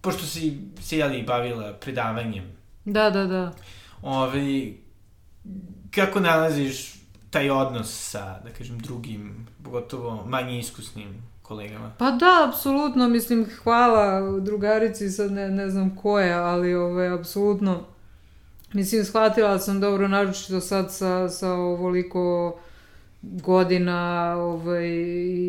[0.00, 2.52] pošto si se jeli bavila predavanjem.
[2.84, 3.52] Da, da, da.
[4.02, 4.72] Ovaj,
[5.90, 6.99] kako nalaziš
[7.30, 11.92] taj odnos sa, da kažem, drugim, pogotovo manje iskusnim kolegama?
[11.98, 17.08] Pa da, apsolutno, mislim, hvala drugarici, sad ne, ne znam ko je, ali ove, ovaj,
[17.08, 17.80] apsolutno,
[18.72, 22.56] mislim, shvatila sam dobro, naročito sad sa, sa ovoliko
[23.22, 24.88] godina ovaj,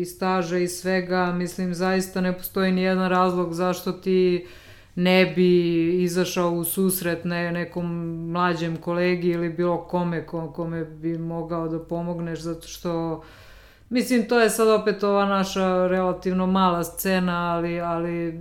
[0.00, 4.52] i staža i svega, mislim, zaista ne postoji ni jedan razlog zašto ti uh,
[4.94, 7.86] ne bi izašao u susret ne, nekom
[8.30, 13.22] mlađem kolegi ili bilo kome kome bi mogao da pomogneš zato što
[13.92, 18.40] Mislim, to je sad opet ova naša relativno mala scena, ali, ali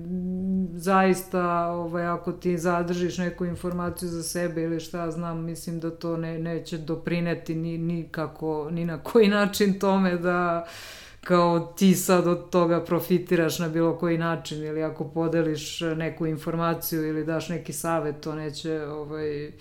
[0.74, 6.18] zaista, ovaj, ako ti zadržiš neku informaciju za sebe ili šta znam, mislim da to
[6.18, 10.72] ne, neće doprineti ni, nikako, ni na koji način tome da uh,
[11.22, 17.08] kao ti sad od toga profitiraš na bilo koji način ili ako podeliš neku informaciju
[17.08, 19.52] ili daš neki savet, to neće ovaj,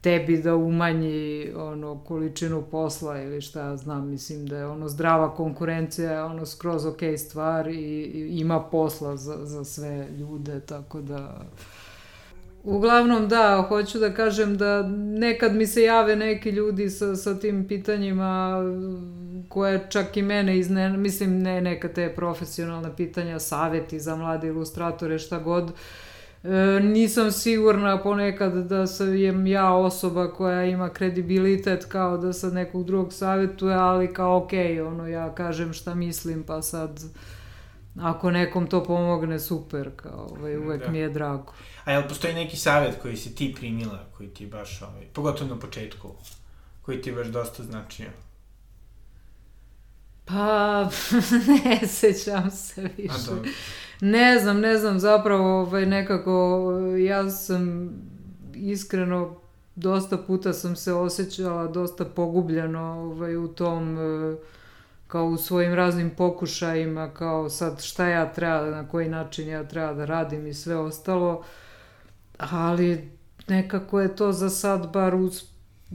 [0.00, 6.12] tebi da umanji ono količinu posla ili šta znam, mislim da je ono zdrava konkurencija
[6.12, 11.42] je ono skroz ok stvar i, i ima posla za, za sve ljude, tako da
[12.64, 14.82] Uglavnom da, hoću da kažem da
[15.18, 18.62] nekad mi se jave neki ljudi sa, sa tim pitanjima
[19.48, 25.18] koje čak i mene izne, mislim ne neka te profesionalne pitanja, saveti za mlade ilustratore,
[25.18, 25.72] šta god,
[26.44, 32.84] e, nisam sigurna ponekad da sam ja osoba koja ima kredibilitet kao da sad nekog
[32.84, 34.52] drugog savjetuje, ali kao ok,
[34.86, 37.00] ono ja kažem šta mislim pa sad
[38.00, 40.90] ako nekom to pomogne super, kao ovaj, uvek da.
[40.90, 41.52] mi je drago.
[41.84, 45.60] A jel postoji neki savjet koji si ti primila, koji ti baš, ovaj, pogotovo na
[45.60, 46.14] početku,
[46.82, 48.10] koji ti baš dosta značio?
[50.24, 50.88] Pa,
[51.64, 53.30] ne sećam se više.
[54.00, 57.90] Ne znam, ne znam, zapravo ovaj, nekako ja sam
[58.54, 59.36] iskreno
[59.74, 63.98] dosta puta sam se osjećala dosta pogubljeno ovaj, u tom
[65.06, 69.92] kao u svojim raznim pokušajima kao sad šta ja treba, na koji način ja treba
[69.92, 71.44] da radim i sve ostalo
[72.50, 73.10] ali
[73.48, 75.14] nekako je to za sad bar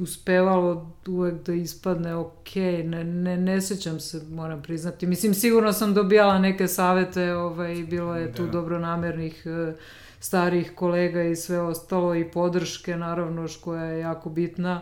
[0.01, 5.07] uspevalo uvek da ispadne ok, ne, ne, ne sećam se, moram priznati.
[5.07, 8.51] Mislim, sigurno sam dobijala neke savete, ovaj, bilo je tu da.
[8.51, 9.73] dobronamernih e,
[10.19, 14.81] starih kolega i sve ostalo i podrške, naravno, koja je jako bitna.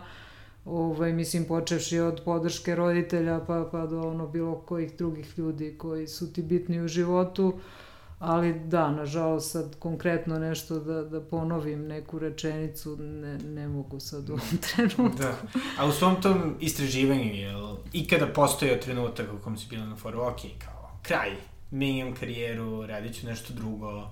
[0.64, 6.06] Ovaj, mislim, počevši od podrške roditelja pa, pa do ono bilo kojih drugih ljudi koji
[6.06, 7.46] su ti bitni u životu.
[7.46, 7.60] Uh,
[8.18, 14.30] ali da, nažalost sad konkretno nešto da, da ponovim neku rečenicu ne, ne mogu sad
[14.30, 15.18] u ovom trenutku.
[15.22, 15.36] Da.
[15.78, 19.96] A u svom tom istraživanju je li ikada postojao trenutak u kom si bila na
[19.96, 21.30] foru, ok, kao kraj,
[21.70, 24.10] menjam karijeru, radit ću nešto drugo,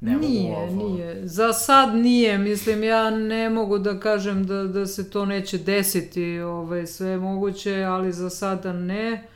[0.00, 0.88] ne nije, mogu ovo.
[0.88, 2.38] Nije, Za sad nije.
[2.38, 7.82] Mislim, ja ne mogu da kažem da, da se to neće desiti ovaj, sve moguće,
[7.82, 9.28] ali za sada ne.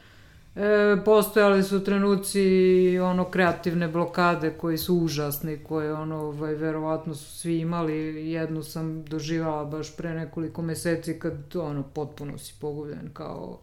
[0.61, 7.38] E, postojali su trenuci ono kreativne blokade koji su užasni, koje ono ovaj, verovatno su
[7.38, 8.31] svi imali.
[8.31, 13.59] Jednu sam doživala baš pre nekoliko meseci kad ono potpuno si pogubljen kao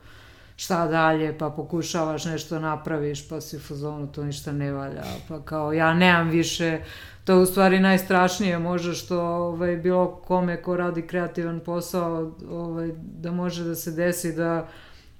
[0.55, 5.73] šta dalje, pa pokušavaš nešto napraviš, pa si fazonu to ništa ne valja, pa kao
[5.73, 6.79] ja nemam više,
[7.25, 12.91] to je u stvari najstrašnije možda što ovaj, bilo kome ko radi kreativan posao, ovaj,
[12.97, 14.67] da može da se desi da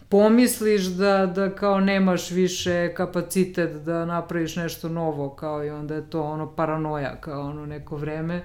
[0.10, 6.10] pomisliš da, da kao nemaš više kapacitet da napraviš nešto novo, kao i onda je
[6.10, 8.43] to ono paranoja, kao ono neko vreme,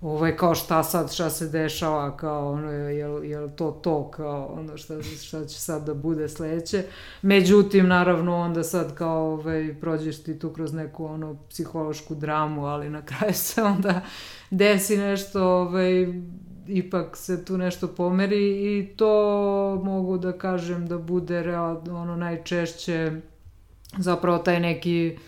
[0.00, 4.76] ovaj, kao šta sad, šta se dešava, kao ono, je, je to to, kao ono,
[4.76, 6.84] šta, šta će sad da bude sledeće.
[7.22, 12.90] Međutim, naravno, onda sad kao, ovaj, prođeš ti tu kroz neku, ono, psihološku dramu, ali
[12.90, 14.00] na kraju se onda
[14.50, 16.06] desi nešto, ovaj,
[16.66, 23.12] ipak se tu nešto pomeri i to mogu da kažem da bude real, ono najčešće
[23.98, 25.18] zapravo taj neki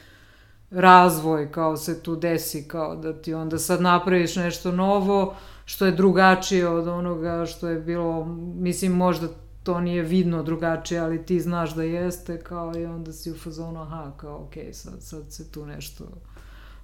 [0.70, 5.92] razvoj kao se tu desi kao da ti onda sad napraviš nešto novo što je
[5.92, 9.28] drugačije od onoga što je bilo mislim možda
[9.66, 13.82] to nije vidno drugačije, ali ti znaš da jeste, kao i onda si u fazonu,
[13.82, 16.04] aha, kao, okej, okay, sad, sad se tu nešto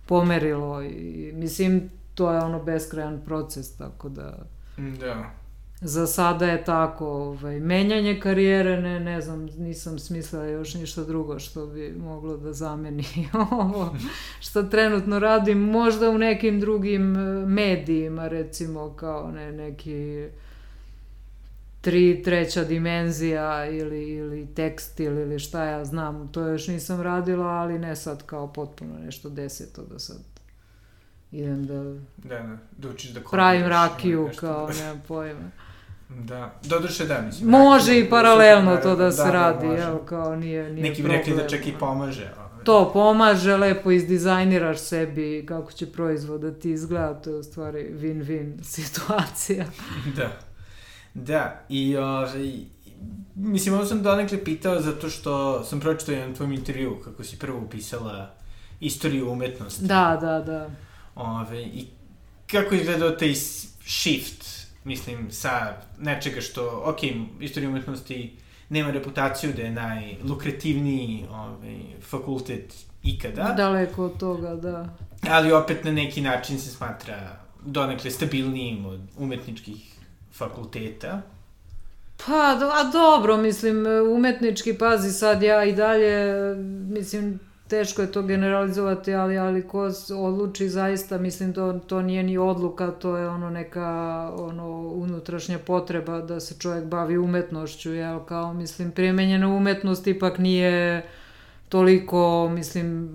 [0.06, 4.38] pomerilo i mislim, to je ono beskrajan proces, tako da...
[5.00, 5.30] Da.
[5.84, 11.38] Za sada je tako, ovaj, menjanje karijere, ne, ne znam, nisam smislila još ništa drugo
[11.38, 13.04] što bi moglo da zameni
[13.50, 13.96] ovo
[14.40, 20.28] što trenutno radim, možda u nekim drugim eh, medijima, recimo kao ne, neki
[21.80, 27.78] tri, treća dimenzija ili, ili tekstil ili šta ja znam, to još nisam radila, ali
[27.78, 30.31] ne sad kao potpuno nešto deseto da sad
[31.32, 31.82] idem da...
[32.16, 35.50] Da, da, da učiš da Pravim rakiju, kao, nemam pojma.
[36.08, 37.50] Da, doduše da, mislim.
[37.50, 41.08] Može i paralelno to da se da, radi, da, jel, kao nije, nije Neki bi
[41.08, 42.32] rekli da čak i pomaže.
[42.38, 42.64] Ovaj.
[42.64, 47.90] To pomaže, lepo izdizajniraš sebi kako će proizvod da ti izgleda, to je u stvari
[47.94, 49.64] win-win situacija.
[50.16, 50.30] da.
[51.14, 52.52] Da, i ovaj,
[53.34, 57.58] mislim, ovo sam donekle pitao zato što sam pročitao jedan tvoj intervju kako si prvo
[57.58, 58.34] upisala
[58.80, 59.84] istoriju umetnosti.
[59.84, 60.70] Da, da, da.
[61.14, 61.86] Ove, I
[62.50, 63.34] kako izgledao taj
[63.84, 64.44] shift,
[64.84, 66.98] mislim, sa nečega što, ok,
[67.40, 68.36] istorija umetnosti
[68.68, 71.78] nema reputaciju da je najlukrativniji ovaj,
[72.10, 73.54] fakultet ikada.
[73.56, 74.88] Daleko od toga, da.
[75.30, 79.92] Ali opet na neki način se smatra donekle stabilnijim od umetničkih
[80.34, 81.22] fakulteta.
[82.26, 86.34] Pa, do, a dobro, mislim, umetnički, pazi sad ja i dalje,
[86.88, 87.40] mislim,
[87.72, 92.90] teško je to generalizovati, ali, ali ko odluči zaista, mislim, to, to nije ni odluka,
[92.90, 93.88] to je ono neka
[94.36, 101.06] ono, unutrašnja potreba da se čovjek bavi umetnošću, jel, kao, mislim, primenjena umetnost ipak nije
[101.68, 103.10] toliko, mislim,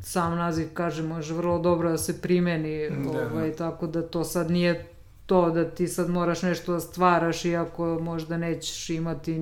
[0.00, 3.30] sam naziv kaže, može vrlo dobro da se primeni, da, da.
[3.32, 4.95] ovaj, tako da to sad nije
[5.26, 9.34] to da ti sad moraš nešto da stvaraš iako možda nećeš imati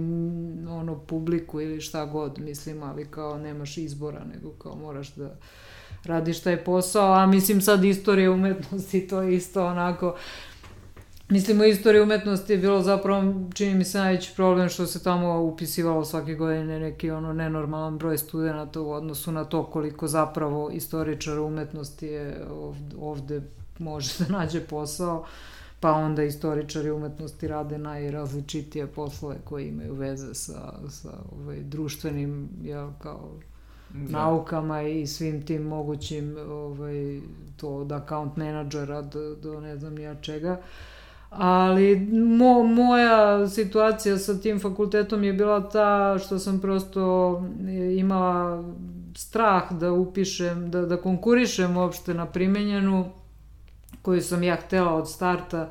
[0.68, 5.36] ono publiku ili šta god, mislim, ali kao nemaš izbora, nego kao moraš da
[6.04, 10.16] radiš taj posao, a mislim sad istorija umetnosti to je isto onako
[11.28, 15.42] Mislim, u istoriji umetnosti je bilo zapravo, čini mi se, najveći problem što se tamo
[15.42, 21.42] upisivalo svake godine neki ono nenormalan broj studenta u odnosu na to koliko zapravo istoričara
[21.42, 23.42] umetnosti je ovde, ovde
[23.78, 25.20] može da nađe posao.
[25.20, 25.26] Uh,
[25.84, 32.92] pa onda istoričari umetnosti rade najrazličitije poslove koje imaju veze sa, sa ovaj, društvenim, ja,
[33.02, 33.30] kao
[33.90, 34.18] da.
[34.18, 37.20] naukama i svim tim mogućim ovaj,
[37.56, 40.60] to od account menadžera do, do ne znam nija čega.
[41.30, 47.42] Ali mo, moja situacija sa tim fakultetom je bila ta što sam prosto
[47.98, 48.64] imala
[49.16, 53.10] strah da upišem, da, da konkurišem uopšte na primenjenu
[54.04, 55.70] koju sam ja htela od starta,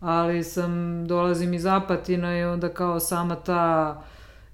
[0.00, 4.02] ali sam, dolazim iz Apatina i onda kao sama ta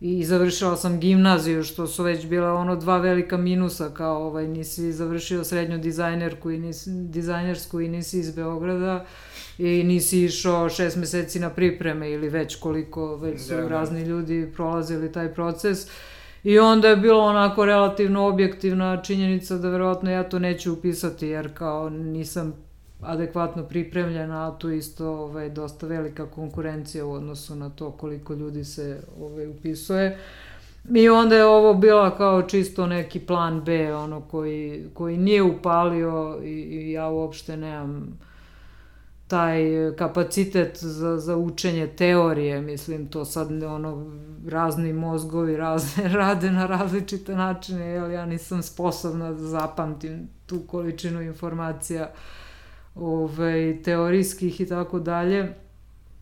[0.00, 4.92] i završila sam gimnaziju, što su već bila ono dva velika minusa, kao ovaj, nisi
[4.92, 9.04] završio srednju dizajnerku i nisi, dizajnersku i nisi iz Beograda
[9.58, 13.68] i nisi išao šest meseci na pripreme ili već koliko već su da, da.
[13.68, 15.86] razni ljudi prolazili taj proces.
[16.44, 21.54] I onda je bilo onako relativno objektivna činjenica da verovatno ja to neću upisati jer
[21.54, 22.54] kao nisam
[23.02, 28.64] adekvatno pripremljena, a tu isto ovaj, dosta velika konkurencija u odnosu na to koliko ljudi
[28.64, 30.18] se ovaj, upisuje.
[30.94, 36.40] I onda je ovo bila kao čisto neki plan B, ono koji, koji nije upalio
[36.44, 38.18] i, i ja uopšte nemam
[39.32, 39.62] taj
[39.96, 44.06] kapacitet za, za učenje teorije, mislim, to sad ono,
[44.48, 51.22] razni mozgovi razne, rade na različite načine, jel ja nisam sposobna da zapamtim tu količinu
[51.22, 52.10] informacija
[52.94, 55.54] ovaj, teorijskih i tako dalje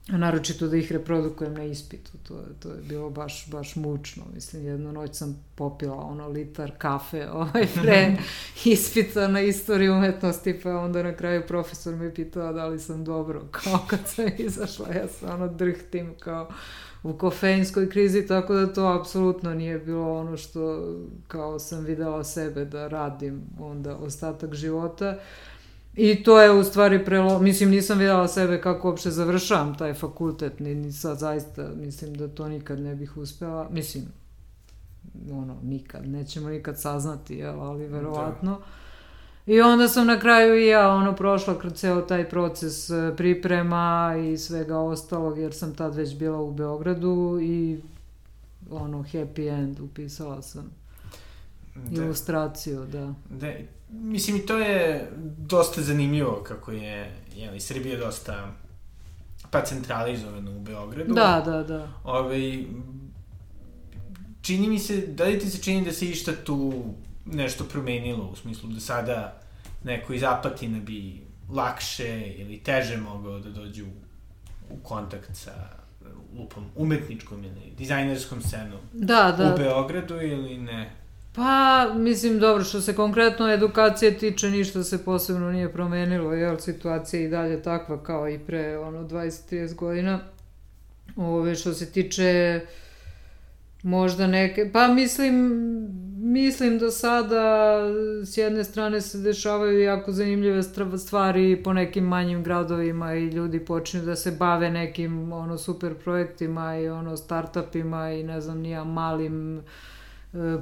[0.08, 4.92] naročito da ih reprodukujem na ispitu, to to je bilo baš, baš mučno, mislim, jednu
[4.92, 8.16] noć sam popila ono litar kafe ovaj, pre
[8.72, 13.42] ispita na istoriju umetnosti, pa onda na kraju profesor me pitao da li sam dobro,
[13.64, 16.48] kao kad sam izašla, ja sam ono drhtim kao
[17.02, 20.94] u kofeinskoj krizi, tako da to apsolutno nije bilo ono što
[21.28, 25.18] kao sam videla sebe da radim onda ostatak života.
[25.96, 27.38] I to je u stvari prelo...
[27.38, 32.28] Mislim, nisam videla sebe kako uopšte završavam taj fakultet, ni, ni sad zaista mislim da
[32.28, 33.68] to nikad ne bih uspela.
[33.70, 34.04] Mislim,
[35.32, 38.52] ono, nikad, nećemo nikad saznati, jel, ali verovatno.
[38.52, 38.64] Da.
[39.52, 44.14] I onda sam na kraju i ja ono prošla kroz ceo taj proces e, priprema
[44.32, 47.80] i svega ostalog jer sam tad već bila u Beogradu i
[48.70, 50.70] ono happy end upisala sam
[51.74, 52.02] da.
[52.04, 53.14] ilustraciju, da.
[53.30, 53.52] Da,
[53.92, 58.52] mislim i to je dosta zanimljivo kako je, jeli, Srbija dosta
[59.50, 61.14] pa centralizovana u Beogradu.
[61.14, 61.88] Da, da, da.
[62.04, 62.64] Ove, ovaj,
[64.42, 66.84] čini mi se, da li ti se čini da se išta tu
[67.26, 69.40] nešto promenilo, u smislu da sada
[69.84, 71.20] neko iz Apatina bi
[71.50, 73.86] lakše ili teže mogao da dođu
[74.70, 75.80] u kontakt sa
[76.38, 79.54] lupom umetničkom ili dizajnerskom scenom da, da.
[79.54, 80.99] u Beogradu ili ne?
[81.32, 87.20] Pa, mislim, dobro, što se konkretno edukacije tiče, ništa se posebno nije promenilo, jel, situacija
[87.20, 90.20] je i dalje takva kao i pre, ono, 20-30 godina.
[91.16, 92.60] Ove, što se tiče
[93.82, 95.34] možda neke, pa mislim,
[96.18, 97.80] mislim da sada
[98.24, 100.62] s jedne strane se dešavaju jako zanimljive
[100.98, 106.78] stvari po nekim manjim gradovima i ljudi počinju da se bave nekim ono super projektima
[106.78, 109.64] i ono startupima i ne znam nija malim uh,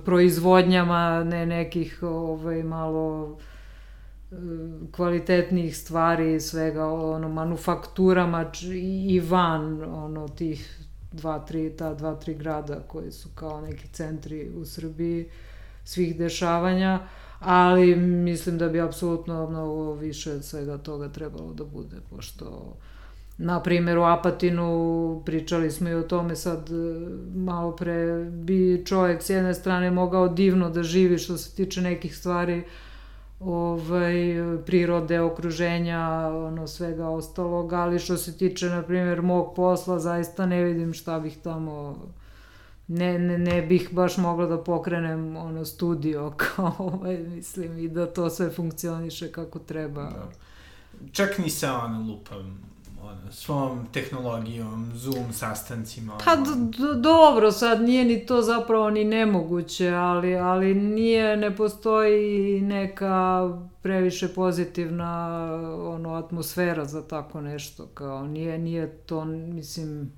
[0.04, 3.36] proizvodnjama ne nekih ovaj malo
[4.30, 4.34] e,
[4.92, 10.80] kvalitetnijih stvari svega ono manufakturama i van ono tih
[11.12, 15.28] dva tri ta dva tri grada koji su kao neki centri u Srbiji
[15.84, 17.00] svih dešavanja
[17.40, 22.76] ali mislim da bi apsolutno mnogo više svega toga trebalo da bude pošto
[23.38, 26.72] Na primjer u Apatinu pričali smo i o tome sad e,
[27.34, 32.16] malo pre bi čovjek s jedne strane mogao divno da živi što se tiče nekih
[32.16, 32.64] stvari
[33.40, 34.14] ovaj,
[34.66, 40.64] prirode, okruženja, ono svega ostalog, ali što se tiče, na primjer, mog posla, zaista ne
[40.64, 41.96] vidim šta bih tamo
[42.88, 48.06] ne, ne, ne bih baš mogla da pokrenem ono studio kao ovaj, mislim i da
[48.06, 50.02] to sve funkcioniše kako treba.
[50.02, 50.28] Da.
[51.12, 52.60] Čak ni sa ono lupam
[53.02, 56.18] ono, svom tehnologijom, Zoom sastancima.
[56.24, 56.36] Pa
[56.96, 63.48] dobro, sad nije ni to zapravo ni nemoguće, ali, ali nije, ne postoji neka
[63.82, 65.44] previše pozitivna
[65.80, 70.12] ono, atmosfera za tako nešto, kao nije, nije to, mislim,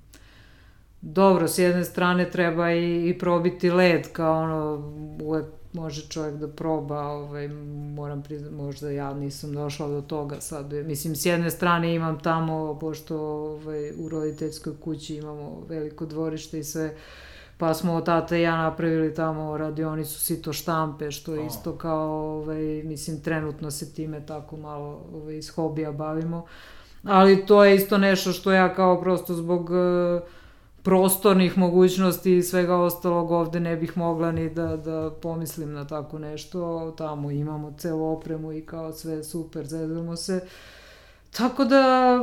[1.01, 6.47] dobro, s jedne strane treba i, i probiti led, kao ono, uvek može čovjek da
[6.47, 7.47] proba, ovaj,
[7.95, 10.73] moram priznati, možda ja nisam došla do toga sad.
[10.73, 16.63] Mislim, s jedne strane imam tamo, pošto ovaj, u roditeljskoj kući imamo veliko dvorište i
[16.63, 16.95] sve,
[17.57, 22.83] pa smo tata i ja napravili tamo radionicu sito štampe, što je isto kao, ovaj,
[22.83, 26.45] mislim, trenutno se time tako malo ovaj, iz hobija bavimo.
[27.03, 29.69] Ali to je isto nešto što ja kao prosto zbog...
[29.69, 30.40] Uh,
[30.83, 36.19] prostornih mogućnosti i svega ostalog ovde ne bih mogla ni da, da pomislim na tako
[36.19, 36.91] nešto.
[36.97, 40.47] Tamo imamo celu opremu i kao sve super, zezamo se.
[41.37, 42.17] Tako da,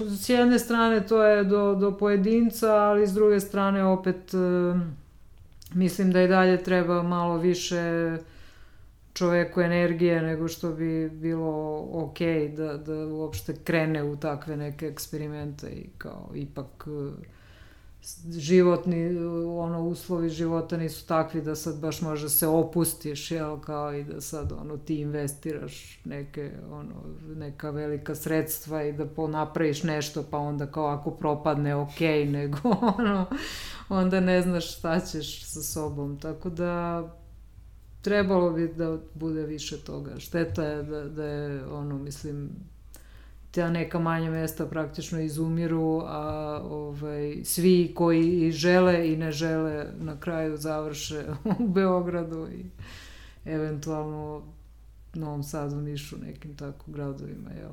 [0.00, 4.38] s jedne strane to je do, do pojedinca, ali s druge strane opet e,
[5.74, 8.16] mislim da i dalje treba malo više
[9.12, 12.18] čoveku energije nego što bi bilo ok
[12.56, 17.39] da, da uopšte krene u takve neke eksperimente i kao ipak e,
[18.38, 24.04] životni, ono, uslovi života nisu takvi da sad baš može se opustiš, jel, kao i
[24.04, 26.94] da sad, ono, ti investiraš neke, ono,
[27.36, 32.00] neka velika sredstva i da ponapraviš nešto, pa onda kao ako propadne, ok,
[32.36, 32.58] nego,
[32.98, 33.26] ono,
[33.88, 37.02] onda ne znaš šta ćeš sa sobom, tako da
[38.02, 40.18] trebalo bi da bude više toga.
[40.18, 42.50] Šteta je da, da je, ono, mislim,
[43.50, 50.20] ta neka manja mesta praktično izumiru, a ovaj, svi koji žele i ne žele na
[50.20, 51.24] kraju završe
[51.58, 52.64] u Beogradu i
[53.44, 54.42] eventualno
[55.14, 57.72] Novom Sadu, Nišu, nekim tako gradovima, jel?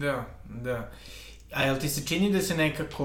[0.00, 0.26] Da,
[0.62, 0.90] da.
[1.52, 3.04] A jel ti se čini da se nekako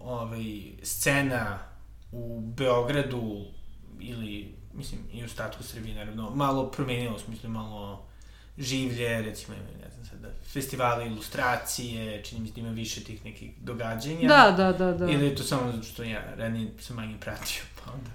[0.00, 0.44] ovaj,
[0.82, 1.58] scena
[2.12, 3.44] u Beogradu
[4.00, 8.06] ili, mislim, i u ostatku Srbije, naravno, malo promenila, u smislu malo
[8.58, 9.90] življe, recimo, ne
[10.52, 14.28] festivale ilustracije, čini mi se da ima više tih nekih događanja.
[14.28, 15.10] Da, da, da, da.
[15.10, 18.10] Ili je to samo zato što ja ranije sam manje pratio, pa onda...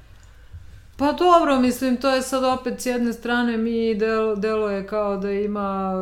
[0.98, 5.18] Pa dobro, mislim, to je sad opet s jedne strane mi del, delo je kao
[5.18, 5.94] da ima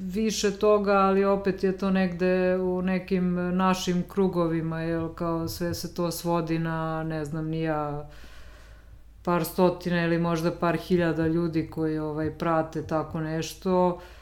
[0.00, 5.94] više toga, ali opet je to negde u nekim našim krugovima, jel, kao sve se
[5.94, 8.08] to svodi na, ne znam, nija
[9.22, 14.00] par stotina ili možda par hiljada ljudi koji ovaj prate tako nešto.
[14.00, 14.17] E,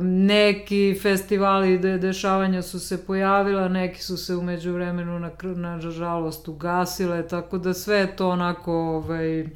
[0.00, 6.48] neki festivali de, dešavanja su se pojavila, neki su se umeđu vremenu na, na žalost
[6.48, 9.46] ugasile, tako da sve to onako ovaj,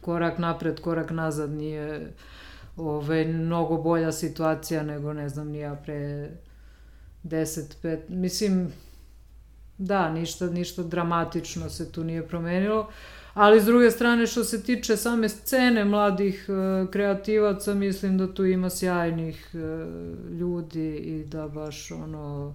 [0.00, 2.12] korak napred, korak nazad nije
[2.76, 6.30] ovaj, mnogo bolja situacija nego ne znam ni ja pre
[7.24, 8.72] 10, 5, mislim
[9.78, 12.88] da, ništa, ništa dramatično se tu nije promenilo.
[13.38, 18.44] Ali s druge strane što se tiče same scene mladih e, kreativaca, mislim da tu
[18.44, 19.58] ima sjajnih e,
[20.34, 22.54] ljudi i da baš ono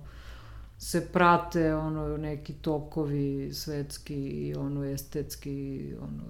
[0.77, 6.23] se prate ono neki tokovi svetski i ono estetski ono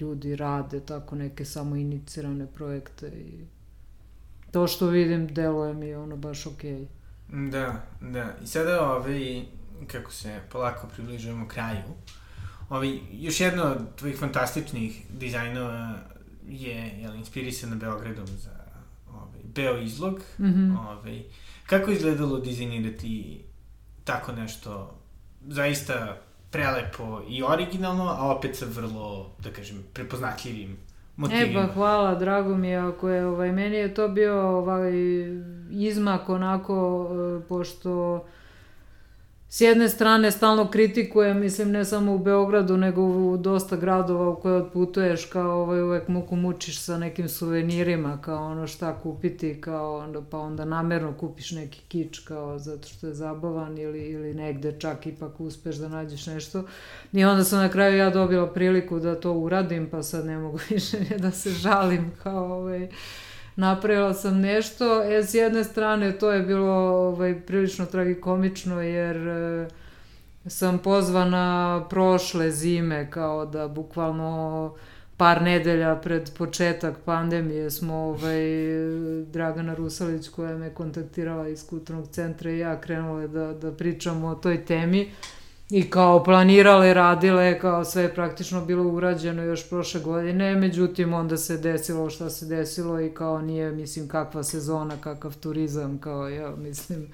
[0.00, 3.44] ljudi rade tako neke samo inicirane projekte i
[4.50, 6.86] to što vidim deluje mi ono baš okej.
[7.32, 7.50] Okay.
[7.50, 8.34] Da, da.
[8.44, 9.42] I sada ovaj,
[9.86, 11.82] kako se polako približujemo kraju,
[12.68, 15.94] ovaj, još jedno od tvojih fantastičnih dizajnova
[16.48, 18.50] je jel, inspirisana Beogradom za
[19.12, 20.20] ovaj, Beo izlog.
[20.38, 20.78] Mm -hmm.
[20.78, 21.22] ovaj,
[21.66, 23.44] kako je izgledalo dizajnirati
[24.04, 25.00] tako nešto
[25.46, 26.16] zaista
[26.50, 30.76] prelepo i originalno, a opet sa vrlo, da kažem, prepoznatljivim
[31.16, 31.60] motivima.
[31.60, 34.92] E pa hvala, drago mi je ako je, ovaj, meni je to bio ovaj,
[35.70, 38.24] izmak onako, e, pošto
[39.54, 44.40] s jedne strane stalno kritikujem, mislim ne samo u Beogradu, nego u dosta gradova u
[44.40, 49.98] koje odputuješ, kao ovaj, uvek muku mučiš sa nekim suvenirima, kao ono šta kupiti, kao
[49.98, 54.74] onda, pa onda namerno kupiš neki kič, kao zato što je zabavan ili, ili negde
[54.78, 56.64] čak ipak uspeš da nađeš nešto.
[57.12, 60.58] I onda sam na kraju ja dobila priliku da to uradim, pa sad ne mogu
[60.70, 62.88] više da se žalim, kao ovaj,
[63.56, 65.02] napravila sam nešto.
[65.02, 66.74] E, s jedne strane to je bilo
[67.08, 69.68] ovaj, prilično tragikomično jer e,
[70.46, 74.74] sam pozvana prošle zime kao da bukvalno
[75.16, 78.42] par nedelja pred početak pandemije smo ovaj,
[79.32, 84.34] Dragana Rusalić koja me kontaktirala iz kulturnog centra i ja krenule da, da pričamo o
[84.34, 85.10] toj temi
[85.70, 91.36] i kao planirale, radile, kao sve je praktično bilo urađeno još prošle godine, međutim onda
[91.36, 96.56] se desilo šta se desilo i kao nije, mislim, kakva sezona, kakav turizam, kao ja,
[96.56, 97.08] mislim,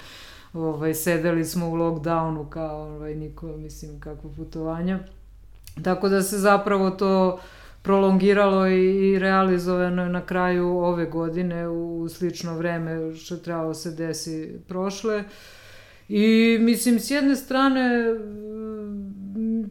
[0.52, 4.98] ovaj, sedeli smo u lockdownu, kao, ovaj, niko, mislim, kakvo putovanja.
[5.84, 7.40] Tako da se zapravo to
[7.82, 13.90] prolongiralo i, i realizovano na kraju ove godine u, u slično vreme što trebalo se
[13.90, 15.18] desi prošle.
[15.18, 15.24] Uh,
[16.12, 18.14] I mislim, s jedne strane,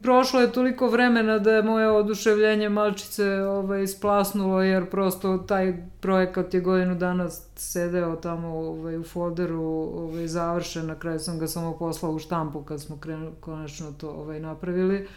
[0.01, 6.53] prošlo je toliko vremena da je moje oduševljenje malčice ovaj, splasnulo, jer prosto taj projekat
[6.53, 9.63] je godinu dana sedeo tamo ovaj, u folderu
[9.95, 14.09] ovaj, završen, na kraju sam ga samo poslao u štampu kad smo krenu, konačno to
[14.09, 15.07] ovaj, napravili.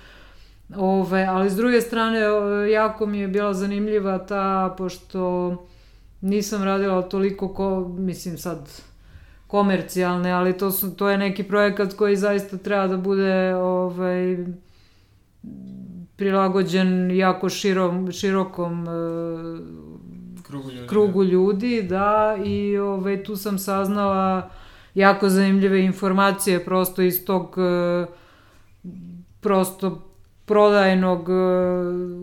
[0.77, 2.21] Ove, ali s druge strane,
[2.73, 5.57] jako mi je bila zanimljiva ta, pošto
[6.21, 8.71] nisam radila toliko ko, mislim sad,
[9.53, 14.47] komercijalne, ali to, su, to je neki projekat koji zaista treba da bude ovaj,
[16.17, 18.89] prilagođen jako širom, širokom uh,
[20.43, 24.51] krugu ljudi, krugu ljudi da, i ovaj, tu sam saznala
[24.95, 28.15] jako zanimljive informacije prosto iz tog uh,
[29.41, 30.12] prosto
[30.53, 31.33] prodajnog e,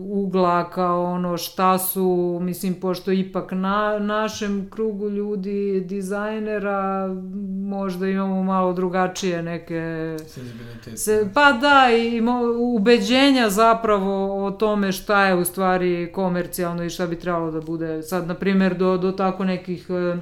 [0.00, 7.08] ugla kao ono šta su, mislim, pošto ipak na našem krugu ljudi, dizajnera,
[7.68, 10.16] možda imamo malo drugačije neke...
[10.96, 12.22] Se, pa da, i
[12.76, 18.02] ubeđenja zapravo o tome šta je u stvari komercijalno i šta bi trebalo da bude.
[18.02, 20.16] Sad, na primjer, do, do tako nekih e,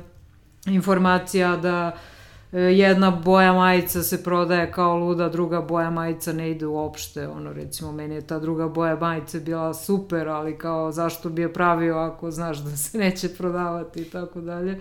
[0.70, 2.17] informacija da E,
[2.52, 7.92] jedna boja majica se prodaje kao luda, druga boja majica ne ide uopšte, ono recimo
[7.92, 12.30] meni je ta druga boja majice bila super, ali kao zašto bi je pravio ako
[12.30, 14.80] znaš da se neće prodavati i tako dalje.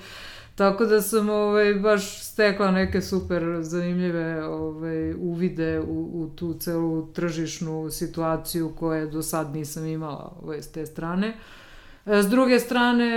[0.56, 7.14] Tako da sam ovaj, baš stekla neke super zanimljive ovaj, uvide u, u tu celu
[7.14, 11.38] tržišnu situaciju koje do sad nisam imala ovaj, s te strane.
[12.08, 13.12] S druge strane,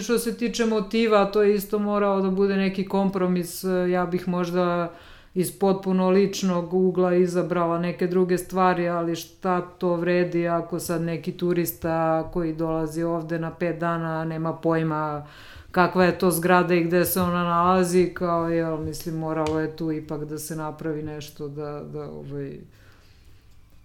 [0.00, 3.64] što se tiče motiva, to je isto morao da bude neki kompromis.
[3.90, 4.92] Ja bih možda
[5.34, 11.32] iz potpuno ličnog ugla izabrala neke druge stvari, ali šta to vredi ako sad neki
[11.32, 15.26] turista koji dolazi ovde na pet dana nema pojma
[15.70, 19.92] kakva je to zgrada i gde se ona nalazi, kao, jel, mislim, moralo je tu
[19.92, 22.58] ipak da se napravi nešto da, da ovaj,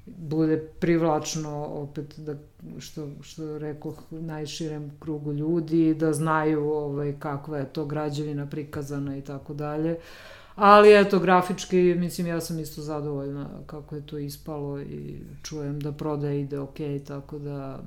[0.06, 2.36] bude privlačno opet da
[2.80, 9.22] što što rekoh najširem krugu ljudi da znaju ovaj kakva je to građevina prikazana i
[9.22, 9.98] tako dalje.
[10.56, 15.92] Ali eto grafički mislim ja sam isto zadovoljna kako je to ispalo i čujem da
[15.92, 16.78] prodaja ide ok,
[17.08, 17.80] tako da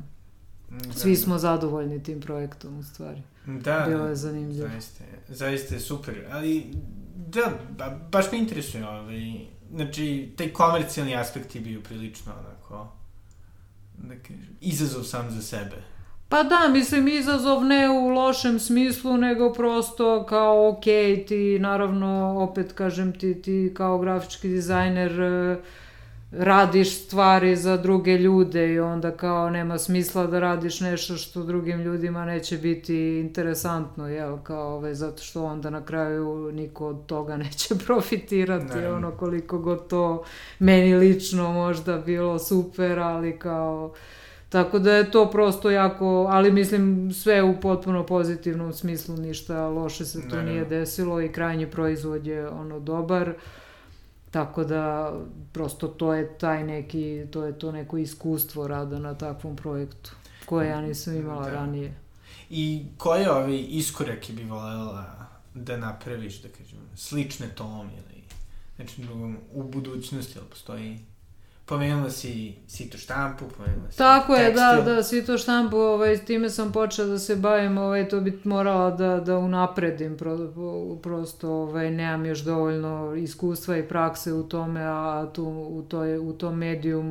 [0.71, 1.39] da, svi smo da.
[1.39, 3.23] zadovoljni tim projektom u stvari.
[3.47, 4.69] Da, Bilo je zanimljivo.
[4.69, 6.67] Zaista, zaista je super, ali
[7.17, 12.93] da, ba, baš me interesuje ovaj, znači, taj komercijalni aspekt je bio prilično onako,
[13.99, 15.83] da kažem, izazov sam za sebe.
[16.29, 20.85] Pa da, mislim, izazov ne u lošem smislu, nego prosto kao, ok,
[21.29, 25.65] ti, naravno, opet kažem ti, ti kao grafički dizajner, uh,
[26.31, 31.81] radiš stvari za druge ljude i onda kao nema smisla da radiš nešto što drugim
[31.81, 37.37] ljudima neće biti interesantno, jel, kao ovaj, zato što onda na kraju niko od toga
[37.45, 38.93] neće profitirati, ne.
[38.93, 40.25] ono koliko god to
[40.59, 43.95] meni lično možda bilo super, ali kao
[44.49, 50.05] Tako da je to prosto jako, ali mislim sve u potpuno pozitivnom smislu, ništa loše
[50.05, 53.29] se to ne, nije desilo i krajnji proizvod je ono dobar.
[53.29, 53.35] Uh,
[54.31, 55.15] Tako da,
[55.53, 60.11] prosto to je taj neki, to je to neko iskustvo rada na takvom projektu,
[60.47, 61.51] koje ja nisam imala da.
[61.51, 61.95] ranije.
[62.51, 68.23] I koje ove iskorake bi voljela da napraviš, da kažem, slične tom ili
[68.77, 69.03] znači,
[69.53, 70.99] u budućnosti, ili postoji
[71.69, 76.73] Pomenula si sito štampu, pomenula si Tako je, da, da, sito štampu, ovaj, time sam
[76.73, 80.39] počela da se bavim, ovaj, to bi morala da, da unapredim, pro,
[81.03, 86.33] prosto ovaj, nemam još dovoljno iskustva i prakse u tome, a tu, u, toj, u
[86.33, 87.03] tom mediju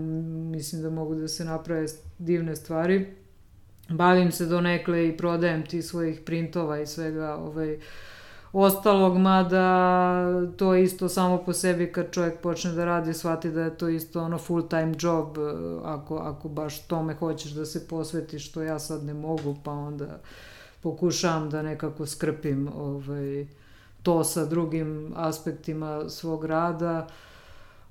[0.52, 1.86] mislim da mogu da se naprave
[2.18, 3.14] divne stvari.
[3.90, 7.80] Bavim se do nekle i prodajem ti svojih printova i svega, ovaj,
[8.54, 10.26] ostalog, mada
[10.58, 14.22] to isto samo po sebi kad čovjek počne da radi, shvati da je to isto
[14.24, 15.42] ono full time job, e,
[15.84, 20.20] ako, ako baš tome hoćeš da se posvetiš, što ja sad ne mogu, pa onda
[20.82, 23.48] pokušavam da nekako skrpim ovaj,
[24.04, 27.08] to sa drugim aspektima svog rada.
[27.08, 27.27] Uh,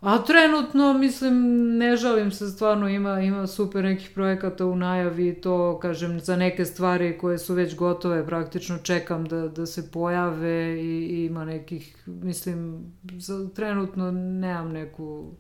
[0.07, 1.35] A trenutno, mislim,
[1.77, 6.37] ne žalim se, stvarno ima, ima super nekih projekata u najavi i to, kažem, za
[6.37, 11.45] neke stvari koje su već gotove, praktično čekam da, da se pojave i, i ima
[11.45, 15.33] nekih, mislim, za, trenutno nemam neku...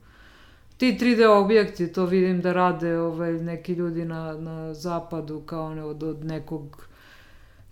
[0.76, 5.84] Ti 3D objekti, to vidim da rade ovaj, neki ljudi na, na zapadu kao ne,
[5.84, 6.88] od, od nekog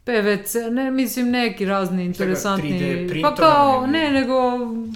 [0.05, 4.34] PVC, ne, mislim neki razni interesantni, pa kao, ne, nego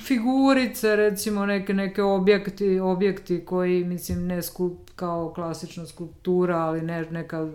[0.04, 7.04] figurice, recimo neke, neke objekti, objekti koji, mislim, ne skulp, kao klasična skulptura, ali ne,
[7.10, 7.48] neka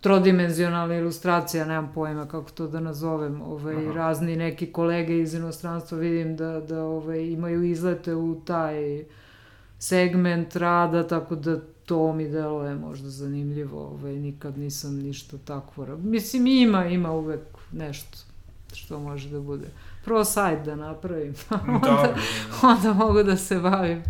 [0.00, 3.94] trodimenzionalna ilustracija, nemam pojma kako to da nazovem, ovaj, Aha.
[3.94, 9.04] razni neki kolege iz inostranstva vidim da, da ovaj, imaju izlete u taj
[9.78, 15.96] segment rada, tako da to mi deluje možda zanimljivo, ovaj, nikad nisam ništa takvo.
[15.96, 17.40] Mislim, ima, ima uvek
[17.72, 18.18] nešto
[18.72, 19.66] što može da bude.
[20.04, 22.22] Prvo sajt da napravim, pa onda, Dobre,
[22.62, 24.02] onda mogu da se bavim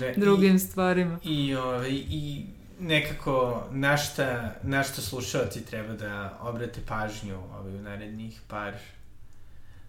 [0.00, 1.18] ne, drugim i, stvarima.
[1.24, 2.46] I, ovaj, i
[2.80, 8.74] nekako na šta, na šta slušalci treba da obrate pažnju ovaj, u narednih par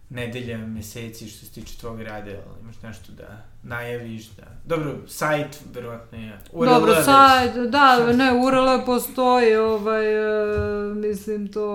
[0.10, 4.44] nedelja, meseci što se tiče tvog rada, ali imaš nešto da najaviš, da...
[4.66, 6.40] Dobro, sajt, verovatno je...
[6.52, 7.06] URL Dobro, već...
[7.06, 11.68] sajt, da, ne, URL postoji, ovaj, uh, mislim to,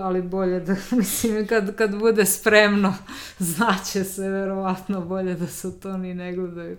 [0.00, 2.94] ali bolje da, mislim, kad, kad bude spremno,
[3.38, 6.76] znaće se, verovatno, bolje da se to ni ne gledaju.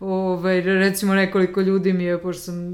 [0.00, 2.64] Ove, ovaj, recimo nekoliko ljudi mi je, pošto sam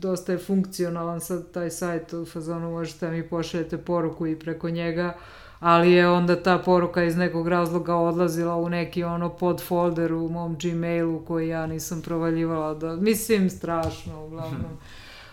[0.00, 5.14] dosta je funkcionalan sad taj sajt u fazonu, možete mi pošaljete poruku i preko njega,
[5.16, 10.28] uh, ali je onda ta poruka iz nekog razloga odlazila u neki ono podfolder u
[10.28, 14.70] mom Gmailu koji ja nisam provaljivala da, mislim strašno uglavnom.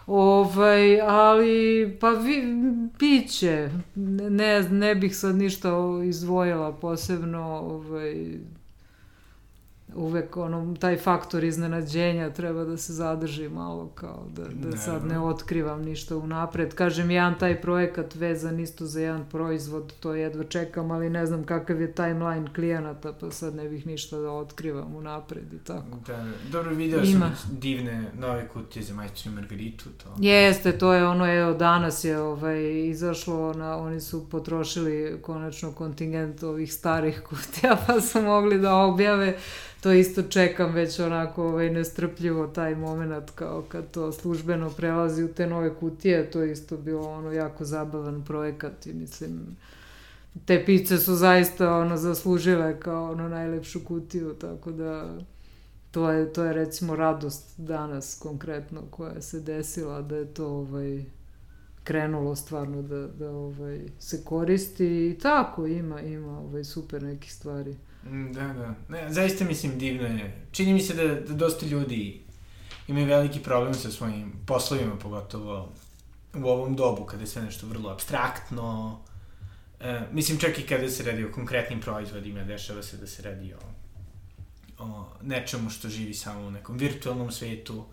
[0.08, 2.44] Ovaj, ali, pa vi,
[3.00, 3.70] biće,
[4.30, 5.70] ne, ne bih sad ništa
[6.06, 8.38] izdvojila posebno, ovaj,
[9.96, 15.06] uvek ono, taj faktor iznenađenja treba da se zadrži malo kao da, da ne, sad
[15.06, 16.74] ne otkrivam ništa unapred.
[16.74, 21.44] Kažem, jedan taj projekat vezan isto za jedan proizvod, to jedva čekam, ali ne znam
[21.44, 25.98] kakav je timeline klijenata, pa sad ne bih ništa da otkrivam unapred i tako.
[26.08, 27.32] Da, dobro, video Ima.
[27.36, 29.90] sam divne nove kutije za majstru Margaritu.
[30.04, 30.16] To.
[30.20, 36.44] Jeste, to je ono, evo, danas je ovaj, izašlo, na, oni su potrošili konačno kontingent
[36.44, 39.38] ovih starih kutija, pa su mogli da objave
[39.82, 45.34] to isto čekam već onako ovaj, nestrpljivo taj moment kao kad to službeno prelazi u
[45.34, 49.58] te nove kutije, to je isto bilo ono jako zabavan projekat i mislim
[50.46, 55.18] te pice su zaista ono zaslužile kao ono najlepšu kutiju, tako da
[55.92, 61.04] to je, to je recimo radost danas konkretno koja se desila da je to ovaj,
[61.84, 67.76] krenulo stvarno da, da ovaj, se koristi i tako ima, ima ovaj, super nekih stvari.
[68.12, 68.76] Mm, da, da.
[68.90, 70.46] Ne, zaista mislim divno je.
[70.52, 72.22] Čini mi se da, da dosta ljudi
[72.88, 75.74] imaju veliki problem sa svojim poslovima, pogotovo
[76.34, 79.00] u ovom dobu, kada je sve nešto vrlo abstraktno.
[79.80, 83.54] E, mislim, čak i kada se radi o konkretnim proizvodima, dešava se da se radi
[83.54, 83.60] o,
[84.84, 87.86] o nečemu što živi samo u nekom virtualnom svetu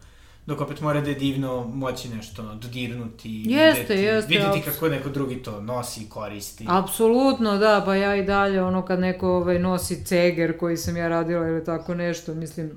[0.47, 5.09] dok opet mora da je divno moći nešto dodirnuti, jeste, videti, jeste, videti kako neko
[5.09, 6.65] drugi to nosi i koristi.
[6.69, 11.09] Apsolutno, da, pa ja i dalje, ono kad neko ovaj, nosi ceger koji sam ja
[11.09, 12.71] radila ili tako nešto, mislim,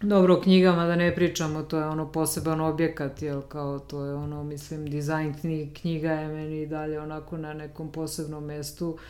[0.00, 4.14] dobro, o knjigama da ne pričamo, to je ono poseban objekat, jel, kao to je
[4.14, 5.34] ono, mislim, dizajn
[5.80, 8.88] knjiga je meni i dalje onako na nekom posebnom mestu.
[8.88, 9.00] Uh,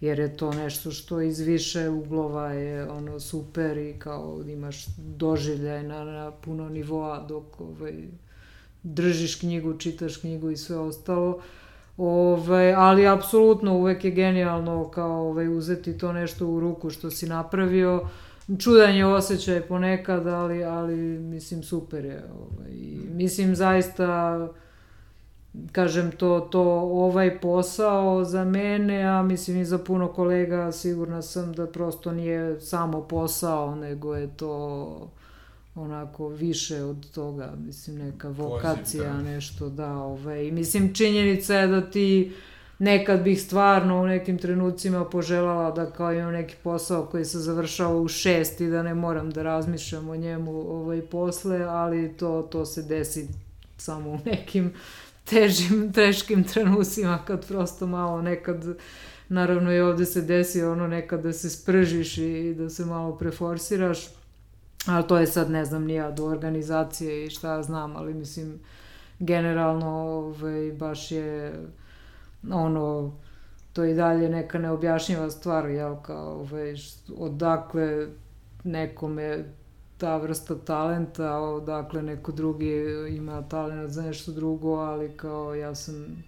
[0.00, 5.82] jer je to nešto što iz više uglova je ono super i kao imaš doživljaj
[5.82, 7.94] na, na puno nivoa dok ovaj,
[8.82, 11.40] držiš knjigu, čitaš knjigu i sve ostalo.
[11.96, 17.26] Ove, ali apsolutno uvek je genijalno kao ovaj, uzeti to nešto u ruku što si
[17.26, 18.08] napravio.
[18.58, 22.24] Čudan je osjećaj ponekad, ali, ali mislim super je.
[22.34, 22.70] Ovaj,
[23.10, 24.48] mislim zaista
[25.72, 31.52] kažem to, to ovaj posao za mene, a mislim i za puno kolega sigurna sam
[31.52, 35.10] da prosto nije samo posao, nego je to
[35.74, 39.22] onako više od toga, mislim neka vokacija, Poziv, da.
[39.22, 42.32] nešto da, ovaj, i mislim činjenica je da ti
[42.78, 48.00] nekad bih stvarno u nekim trenucima poželala da kao imam neki posao koji se završava
[48.00, 52.66] u šest i da ne moram da razmišljam o njemu ovaj, posle, ali to, to
[52.66, 53.28] se desi
[53.76, 54.72] samo u nekim
[55.30, 58.64] težim, teškim trenucima kad prosto malo nekad
[59.28, 64.08] naravno i ovde se desi ono nekad da se spržiš i da se malo preforsiraš
[64.86, 68.60] ali to je sad ne znam nija do organizacije i šta ja znam ali mislim
[69.18, 71.52] generalno ovaj, baš je
[72.50, 73.12] ono
[73.72, 76.74] to i dalje neka neobjašnjiva stvar jel kao ovaj,
[77.16, 78.06] odakle
[78.64, 79.44] nekome
[79.98, 86.24] ta vrsta talenta, odakle neko drugi ima talent za nešto drugo, ali kao ja sam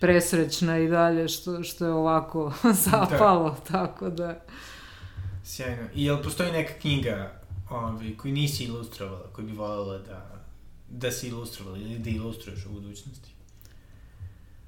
[0.00, 2.52] presrećna i dalje što, što je ovako
[2.90, 3.72] zapalo, da.
[3.72, 4.40] tako da...
[5.44, 5.82] Sjajno.
[5.94, 10.44] I jel postoji neka knjiga ovaj, koju nisi ilustrovala, koju bi voljela da,
[10.88, 13.34] da si ilustrovala ili da ilustruješ u budućnosti?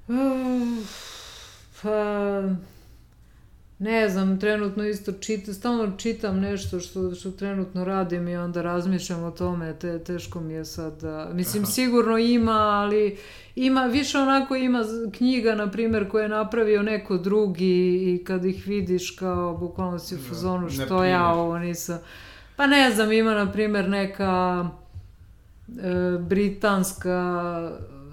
[0.07, 0.85] Uh,
[1.81, 2.41] pa
[3.79, 9.23] ne znam, trenutno isto čitam, stalno čitam nešto što, što trenutno radim i onda razmišljam
[9.23, 11.71] o tome, te, teško mi je sad da, mislim Aha.
[11.71, 13.17] sigurno ima, ali
[13.55, 14.83] ima, više onako ima
[15.17, 20.15] knjiga, na primjer, koje je napravio neko drugi i kad ih vidiš kao, bukvalno si
[20.15, 21.99] u da, fazonu, što ja ovo nisam,
[22.55, 24.65] pa ne znam, ima na primjer neka
[25.69, 27.41] e, britanska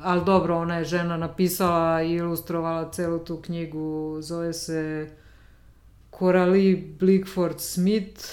[0.03, 5.11] ali dobro, ona je žena napisala i ilustrovala celu tu knjigu, zove se
[6.19, 8.25] Coralie Blickford Smith,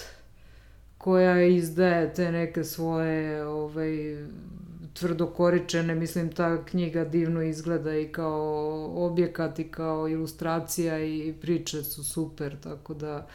[0.98, 4.18] koja izdaje te neke svoje ovaj,
[4.94, 12.04] tvrdokoričene, mislim ta knjiga divno izgleda i kao objekat i kao ilustracija i priče su
[12.04, 13.28] super, tako da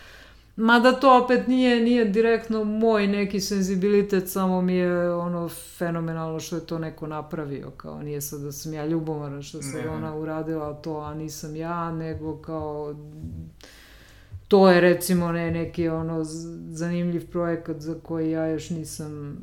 [0.57, 6.57] Mada to opet nije, nije direktno moj neki senzibilitet, samo mi je ono fenomenalno što
[6.57, 10.74] je to neko napravio, kao nije sad da sam ja ljubomara što se ona uradila
[10.74, 12.94] to, a nisam ja, nego kao
[14.49, 16.24] to je recimo ne, neki ono
[16.70, 19.38] zanimljiv projekat za koji ja još nisam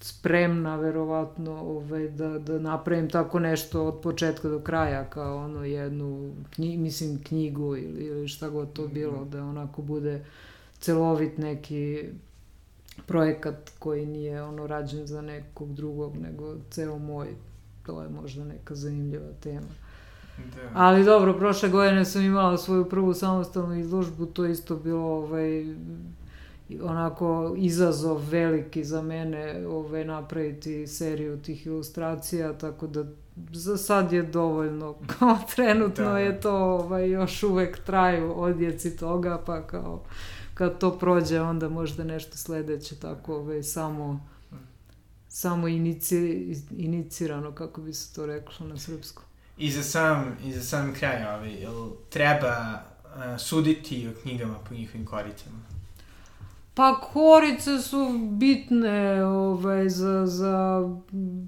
[0.00, 6.34] spremna verovatno ovaj, da, da napravim tako nešto od početka do kraja kao ono jednu
[6.50, 10.24] knji, mislim knjigu ili, ili šta god to bilo da onako bude
[10.80, 12.04] celovit neki
[13.06, 17.28] projekat koji nije ono rađen za nekog drugog nego ceo moj.
[17.86, 19.87] To je možda neka zanimljiva tema
[20.54, 20.70] Da.
[20.74, 25.74] Ali dobro, prošle godine sam imala svoju prvu samostalnu izložbu, to isto bilo ovaj,
[26.82, 33.04] onako izazov veliki za mene ovaj, napraviti seriju tih ilustracija, tako da
[33.52, 36.18] za sad je dovoljno, kao trenutno da.
[36.18, 40.02] je to ovaj, još uvek traju odjeci toga, pa kao
[40.54, 44.20] kad to prođe onda možda nešto sledeće tako ovaj, samo
[45.28, 49.22] samo inici, inicirano, kako bi se to reklo na srpsku.
[49.58, 54.74] I za sam, i za sam kraj, ovaj, jel treba uh, suditi o knjigama po
[54.74, 55.58] njihovim koricama?
[56.74, 60.88] Pa korice su bitne ovaj, za, za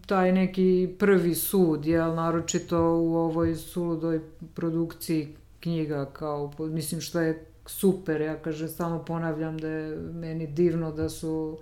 [0.07, 4.21] taj neki prvi sud, jel, naročito u ovoj suludoj
[4.55, 10.93] produkciji knjiga, kao, mislim što je super, ja kažem, samo ponavljam da je meni divno
[10.93, 11.59] da su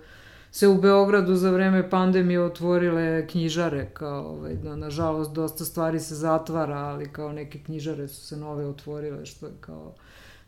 [0.51, 6.15] se u Beogradu za vreme pandemije otvorile knjižare, kao, ovaj, da, nažalost, dosta stvari se
[6.15, 9.93] zatvara, ali kao neke knjižare su se nove otvorile, što je kao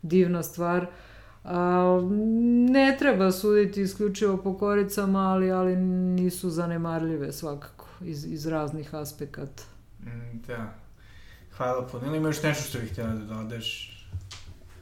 [0.02, 0.88] divna stvar.
[1.43, 1.99] A,
[2.70, 9.64] ne treba suditi isključivo po koricama, ali, ali nisu zanemarljive svakako iz, iz raznih aspekata.
[10.04, 10.74] Mm, da.
[11.58, 12.08] Hvala puno.
[12.08, 13.90] Ili imaš nešto što bih htjela da dodaš?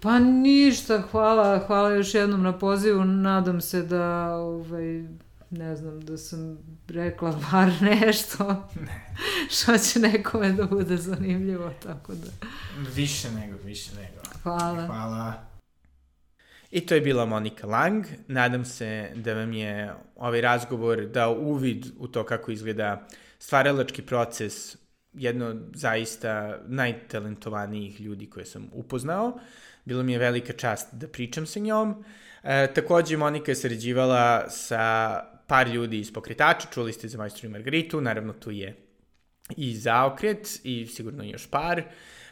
[0.02, 5.04] Pa ništa, hvala, hvala još jednom na pozivu, nadam se da, ovaj,
[5.50, 9.16] ne znam, da sam rekla bar nešto ne.
[9.50, 12.48] što će nekome da bude zanimljivo, tako da...
[12.96, 14.22] Više nego, više nego.
[14.44, 14.86] Hvala.
[14.86, 15.34] Hvala.
[16.72, 18.06] I to je bila Monika Lang.
[18.28, 23.08] Nadam se da vam je ovaj razgovor dao uvid u to kako izgleda
[23.40, 24.78] stvaralački proces
[25.14, 29.40] jedno zaista najtalentovanijih ljudi koje sam upoznao.
[29.90, 32.04] Bilo mi je velika čast da pričam sa njom.
[32.44, 35.14] E, takođe, Monika je sređivala sa
[35.48, 38.76] par ljudi iz pokretača, čuli ste za Majstru i Margaritu, naravno tu je
[39.58, 41.82] i zaokret i sigurno još par.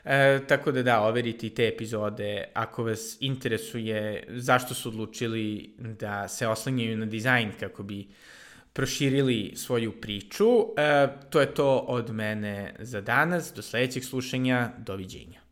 [0.05, 6.27] E, tako da da, overite i te epizode ako vas interesuje zašto su odlučili da
[6.27, 8.07] se oslanjaju na dizajn kako bi
[8.73, 10.47] proširili svoju priču.
[10.77, 13.53] E, to je to od mene za danas.
[13.55, 14.71] Do sledećeg slušanja.
[14.77, 15.46] Doviđenja.